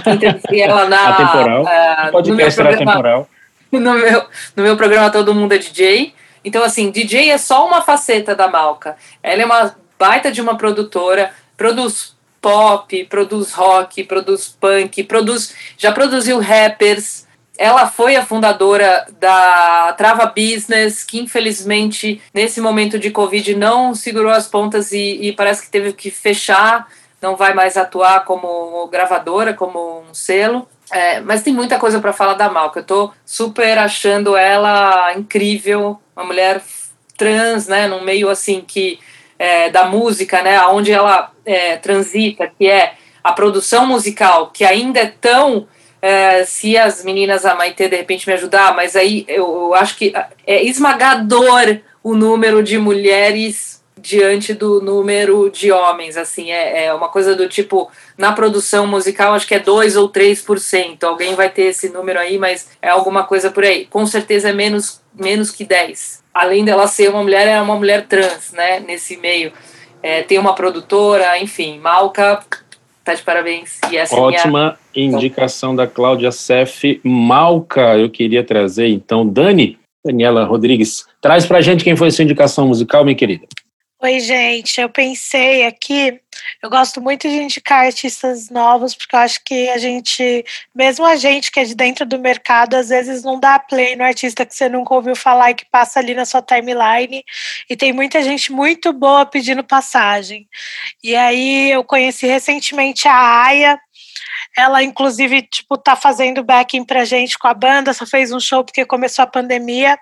[0.06, 1.08] Entrevistei ela na.
[1.08, 1.62] Atemporal.
[1.64, 3.28] Uh, era atemporal.
[3.72, 4.24] No meu,
[4.56, 6.12] no meu programa Todo Mundo é DJ.
[6.44, 8.96] Então, assim, DJ é só uma faceta da Malca.
[9.22, 15.92] Ela é uma baita de uma produtora, produz pop, produz rock, produz punk, produz, já
[15.92, 17.28] produziu rappers.
[17.60, 24.32] Ela foi a fundadora da Trava Business, que infelizmente nesse momento de Covid não segurou
[24.32, 26.88] as pontas e, e parece que teve que fechar,
[27.20, 30.66] não vai mais atuar como gravadora, como um selo.
[30.90, 32.78] É, mas tem muita coisa para falar da Malca.
[32.78, 36.62] Eu estou super achando ela incrível, uma mulher
[37.14, 38.98] trans, né, num meio assim que
[39.38, 45.00] é, da música, né, onde ela é, transita, que é a produção musical, que ainda
[45.00, 45.68] é tão.
[46.02, 49.96] É, se as meninas, a Maite, de repente me ajudar, mas aí eu, eu acho
[49.96, 50.12] que
[50.46, 57.08] é esmagador o número de mulheres diante do número de homens, assim, é, é, uma
[57.08, 61.64] coisa do tipo, na produção musical, acho que é 2 ou 3%, alguém vai ter
[61.64, 65.66] esse número aí, mas é alguma coisa por aí, com certeza é menos, menos que
[65.66, 69.52] 10 além dela ser uma mulher, é uma mulher trans, né, nesse meio.
[70.02, 72.42] É, tem uma produtora, enfim, Malca,
[73.10, 73.78] tá de parabéns.
[73.90, 75.16] E essa Ótima é minha...
[75.16, 77.00] indicação da Cláudia Sef.
[77.02, 82.24] Malca, eu queria trazer, então, Dani, Daniela Rodrigues, traz pra gente quem foi a sua
[82.24, 83.46] indicação musical, minha querida.
[84.02, 84.80] Oi, gente.
[84.80, 86.18] Eu pensei aqui,
[86.62, 90.42] eu gosto muito de indicar artistas novos, porque eu acho que a gente,
[90.74, 94.02] mesmo a gente que é de dentro do mercado, às vezes não dá play no
[94.04, 97.22] artista que você nunca ouviu falar e que passa ali na sua timeline.
[97.68, 100.48] E tem muita gente muito boa pedindo passagem.
[101.04, 103.78] E aí eu conheci recentemente a Aya,
[104.56, 108.64] ela, inclusive, tipo, tá fazendo backing pra gente com a banda, só fez um show
[108.64, 109.98] porque começou a pandemia,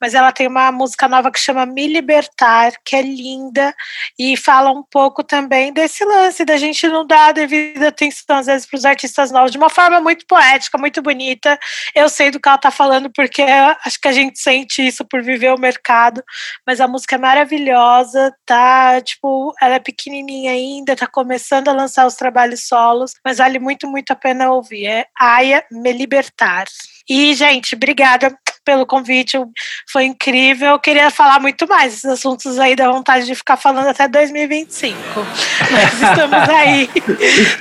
[0.00, 3.74] mas ela tem uma música nova que chama Me Libertar, que é linda,
[4.18, 8.46] e fala um pouco também desse lance da gente não dar a devida atenção, às
[8.46, 11.58] vezes, pros artistas novos, de uma forma muito poética, muito bonita.
[11.94, 15.22] Eu sei do que ela tá falando, porque acho que a gente sente isso por
[15.22, 16.22] viver o mercado,
[16.66, 22.06] mas a música é maravilhosa, tá, tipo, ela é pequenininha ainda, tá começando a lançar
[22.06, 24.86] os trabalhos solos, mas vale muito muito a pena ouvir.
[24.86, 26.66] É Aya Me Libertar.
[27.08, 28.36] E, gente, obrigada
[28.68, 29.38] pelo convite,
[29.90, 30.72] foi incrível.
[30.72, 34.94] Eu queria falar muito mais esses assuntos aí, da vontade de ficar falando até 2025.
[35.72, 36.86] Mas estamos aí.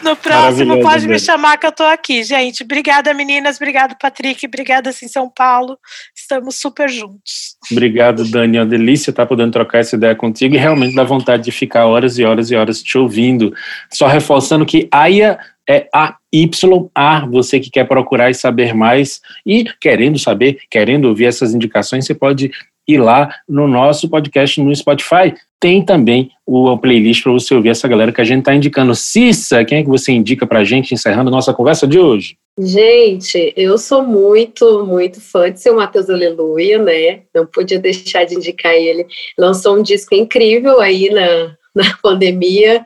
[0.03, 2.61] No próximo, pode me chamar que eu tô aqui, gente.
[2.61, 3.55] Obrigada, meninas.
[3.55, 4.45] Obrigado, Patrick.
[4.45, 5.79] Obrigada, assim, São Paulo.
[6.13, 7.55] Estamos super juntos.
[7.71, 8.57] Obrigado, Dani.
[8.57, 11.85] É uma delícia estar podendo trocar essa ideia contigo e realmente dá vontade de ficar
[11.85, 13.53] horas e horas e horas te ouvindo.
[13.89, 15.87] Só reforçando que Aya é
[16.33, 22.05] AYA, você que quer procurar e saber mais e querendo saber, querendo ouvir essas indicações,
[22.05, 22.51] você pode
[22.87, 25.33] ir lá no nosso podcast no Spotify.
[25.59, 28.95] Tem também o playlist para você ouvir essa galera que a gente está indicando.
[28.95, 32.37] Cissa, quem é que você indica para a gente, encerrando a nossa conversa de hoje?
[32.59, 37.21] Gente, eu sou muito, muito fã de seu Matheus Aleluia, né?
[37.33, 39.05] Não podia deixar de indicar ele.
[39.37, 42.83] Lançou um disco incrível aí na, na pandemia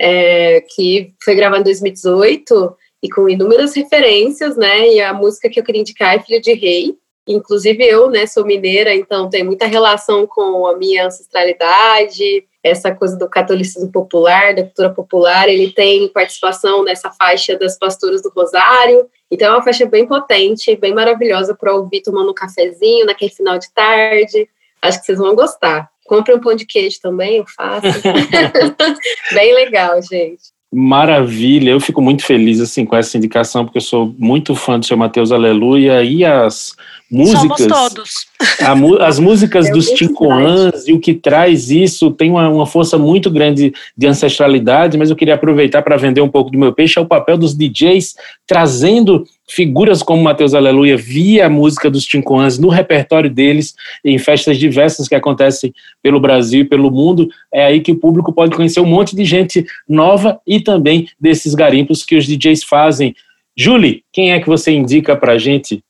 [0.00, 4.88] é, que foi gravado em 2018 e com inúmeras referências, né?
[4.88, 6.96] E a música que eu queria indicar é Filho de Rei.
[7.26, 13.16] Inclusive eu, né, sou mineira, então tem muita relação com a minha ancestralidade, essa coisa
[13.16, 15.48] do catolicismo popular, da cultura popular.
[15.48, 19.08] Ele tem participação nessa faixa das pastoras do Rosário.
[19.30, 23.56] Então é uma faixa bem potente, bem maravilhosa para ouvir tomando um cafezinho naquele final
[23.56, 24.48] de tarde.
[24.80, 25.91] Acho que vocês vão gostar.
[26.12, 27.86] Compre um pão de queijo também, eu faço.
[29.32, 30.42] Bem legal, gente.
[30.70, 34.84] Maravilha, eu fico muito feliz assim com essa indicação, porque eu sou muito fã do
[34.84, 36.76] seu Mateus Aleluia e as
[37.12, 37.58] músicas.
[37.58, 38.14] Somos todos.
[38.60, 43.30] A, as músicas dos Tincoãs e o que traz isso tem uma, uma, força muito
[43.30, 47.02] grande de ancestralidade, mas eu queria aproveitar para vender um pouco do meu peixe, é
[47.02, 48.14] o papel dos DJs
[48.46, 54.56] trazendo figuras como Mateus Aleluia via a música dos Tincoãs no repertório deles, em festas
[54.56, 57.28] diversas que acontecem pelo Brasil e pelo mundo.
[57.52, 61.54] É aí que o público pode conhecer um monte de gente nova e também desses
[61.54, 63.14] garimpos que os DJs fazem.
[63.54, 65.84] Julie, quem é que você indica para a gente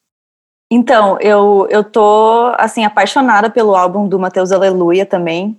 [0.74, 5.54] então, eu, eu tô, assim, apaixonada pelo álbum do Mateus Aleluia também.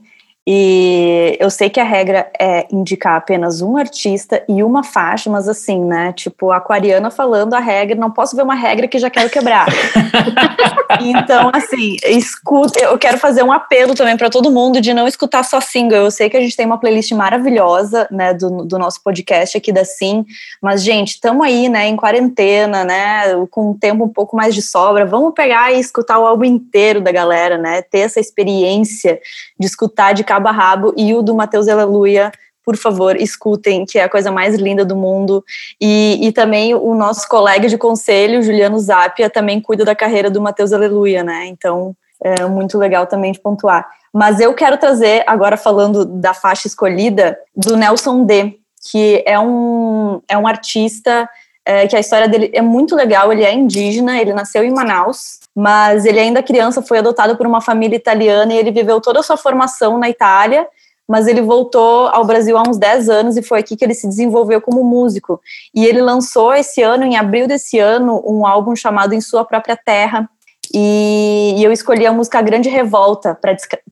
[0.46, 5.48] E eu sei que a regra é indicar apenas um artista e uma faixa, mas
[5.48, 6.12] assim, né?
[6.12, 9.68] Tipo, aquariana falando a regra, não posso ver uma regra que já quero quebrar.
[11.00, 15.44] então, assim, escuta, eu quero fazer um apelo também para todo mundo de não escutar
[15.44, 16.00] só single.
[16.00, 19.72] Eu sei que a gente tem uma playlist maravilhosa, né, do, do nosso podcast aqui
[19.72, 20.26] da Sim,
[20.62, 24.62] mas, gente, estamos aí, né, em quarentena, né, com um tempo um pouco mais de
[24.62, 25.06] sobra.
[25.06, 27.82] Vamos pegar e escutar o álbum inteiro da galera, né?
[27.82, 29.22] Ter essa experiência
[29.58, 32.32] de escutar de cabo rabo, e o do Matheus Aleluia
[32.66, 35.44] por favor, escutem, que é a coisa mais linda do mundo.
[35.82, 40.42] E, e também o nosso colega de conselho, Juliano Zapia, também cuida da carreira do
[40.42, 41.46] Mateus Aleluia, né?
[41.48, 43.86] Então, é muito legal também de pontuar.
[44.14, 48.58] Mas eu quero trazer, agora falando da faixa escolhida, do Nelson D,
[48.90, 51.30] que é um, é um artista
[51.66, 53.32] é, que a história dele é muito legal.
[53.32, 57.62] Ele é indígena, ele nasceu em Manaus, mas ele ainda criança foi adotado por uma
[57.62, 60.68] família italiana e ele viveu toda a sua formação na Itália
[61.08, 64.08] mas ele voltou ao Brasil há uns 10 anos e foi aqui que ele se
[64.08, 65.40] desenvolveu como músico.
[65.74, 69.76] E ele lançou esse ano, em abril desse ano, um álbum chamado Em Sua Própria
[69.76, 70.30] Terra,
[70.74, 73.38] e, e, eu escolhi a música Grande Revolta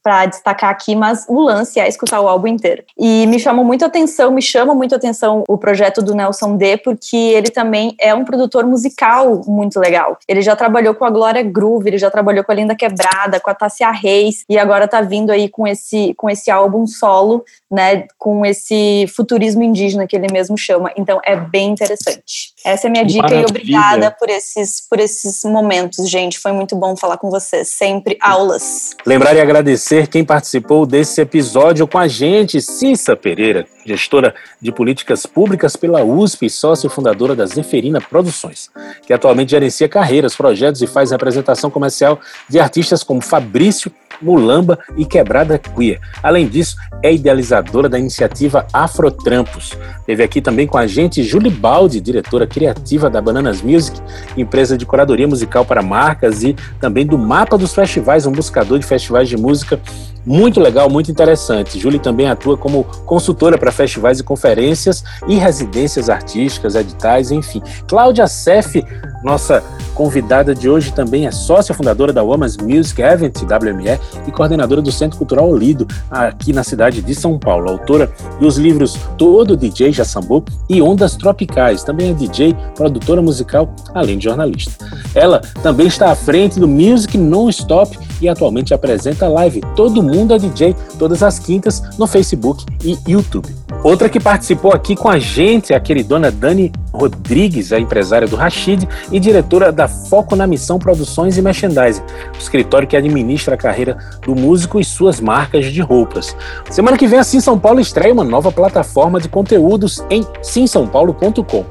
[0.01, 2.83] para destacar aqui, mas o lance é escutar o álbum inteiro.
[2.97, 7.15] E me chamou muito atenção, me chama muito atenção o projeto do Nelson D, porque
[7.15, 10.17] ele também é um produtor musical muito legal.
[10.27, 13.51] Ele já trabalhou com a Glória Groove, ele já trabalhou com a Linda Quebrada, com
[13.51, 18.05] a Tássia Reis, e agora tá vindo aí com esse, com esse álbum solo, né,
[18.17, 20.91] com esse futurismo indígena que ele mesmo chama.
[20.97, 22.50] Então é bem interessante.
[22.63, 23.41] Essa é a minha dica Maravilha.
[23.41, 26.39] e obrigada por esses, por esses momentos, gente.
[26.39, 27.69] Foi muito bom falar com vocês.
[27.69, 28.91] Sempre aulas.
[29.05, 35.25] Lembrar e agradecer quem participou desse episódio com a gente, Cissa Pereira, gestora de políticas
[35.25, 38.69] públicas pela USP e sócio fundadora da Zeferina Produções,
[39.05, 42.19] que atualmente gerencia carreiras, projetos e faz representação comercial
[42.49, 45.99] de artistas como Fabrício Mulamba e Quebrada Queer.
[46.21, 49.75] Além disso, é idealizadora da iniciativa Afrotrampos.
[50.05, 53.99] Teve aqui também com a gente Julie Baldi, diretora criativa da Bananas Music,
[54.37, 58.85] empresa de curadoria musical para marcas e também do Mapa dos Festivais, um buscador de
[58.85, 59.79] festivais de música
[60.25, 61.79] muito legal, muito interessante.
[61.79, 67.61] Julie também atua como consultora para festivais e conferências e residências artísticas, editais, enfim.
[67.87, 68.83] Cláudia Sef,
[69.23, 69.63] nossa
[69.93, 74.91] convidada de hoje, também é sócia fundadora da Women's Music Event, WME, e coordenadora do
[74.91, 77.69] Centro Cultural Olido, aqui na cidade de São Paulo.
[77.69, 81.83] Autora dos livros Todo DJ Já Sambu e Ondas Tropicais.
[81.83, 84.85] Também é DJ, produtora musical, além de jornalista.
[85.13, 90.39] Ela também está à frente do Music Non-Stop e atualmente apresenta live Todo Mundo é
[90.39, 93.61] DJ todas as quintas no Facebook e YouTube.
[93.83, 98.35] Outra que participou aqui com a gente é a queridona Dani Rodrigues, a empresária do
[98.35, 102.01] Rashid e diretora da Foco na Missão Produções e Merchandising,
[102.33, 106.35] o escritório que administra a carreira do músico e suas marcas de roupas.
[106.69, 111.65] Semana que vem a Sim São Paulo estreia uma nova plataforma de conteúdos em simsãopaulo.com.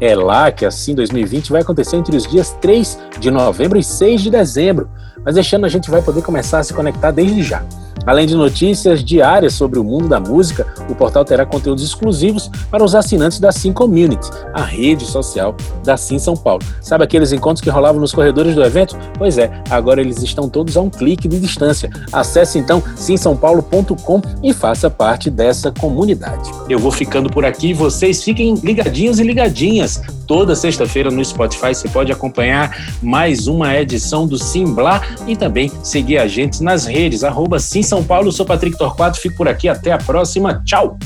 [0.00, 3.82] É lá que a Sim 2020 vai acontecer entre os dias 3 de novembro e
[3.82, 4.88] 6 de dezembro.
[5.24, 7.62] Mas deixando a gente vai poder começar a se conectar desde já.
[8.06, 12.84] Além de notícias diárias sobre o mundo da música, o portal terá conteúdos exclusivos para
[12.84, 16.62] os assinantes da Sim Community, a rede social da Sim São Paulo.
[16.80, 18.96] Sabe aqueles encontros que rolavam nos corredores do evento?
[19.16, 21.90] Pois é, agora eles estão todos a um clique de distância.
[22.12, 26.50] Acesse então simsãopaulo.com e faça parte dessa comunidade.
[26.68, 30.02] Eu vou ficando por aqui, vocês fiquem ligadinhos e ligadinhas.
[30.26, 36.18] Toda sexta-feira no Spotify você pode acompanhar mais uma edição do Simblá e também seguir
[36.18, 38.28] a gente nas redes, arroba Sim São Paulo.
[38.28, 39.68] Eu sou Patrick Torquato, fico por aqui.
[39.68, 40.62] Até a próxima.
[40.64, 40.98] Tchau!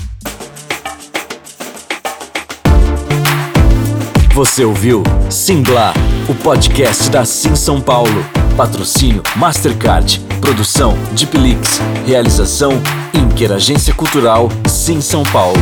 [4.34, 5.92] Você ouviu Simblá,
[6.28, 8.24] o podcast da Sim São Paulo.
[8.56, 10.20] Patrocínio Mastercard.
[10.40, 11.36] Produção Deep
[12.06, 12.72] Realização
[13.12, 15.58] Inter Agência Cultural Sim São Paulo.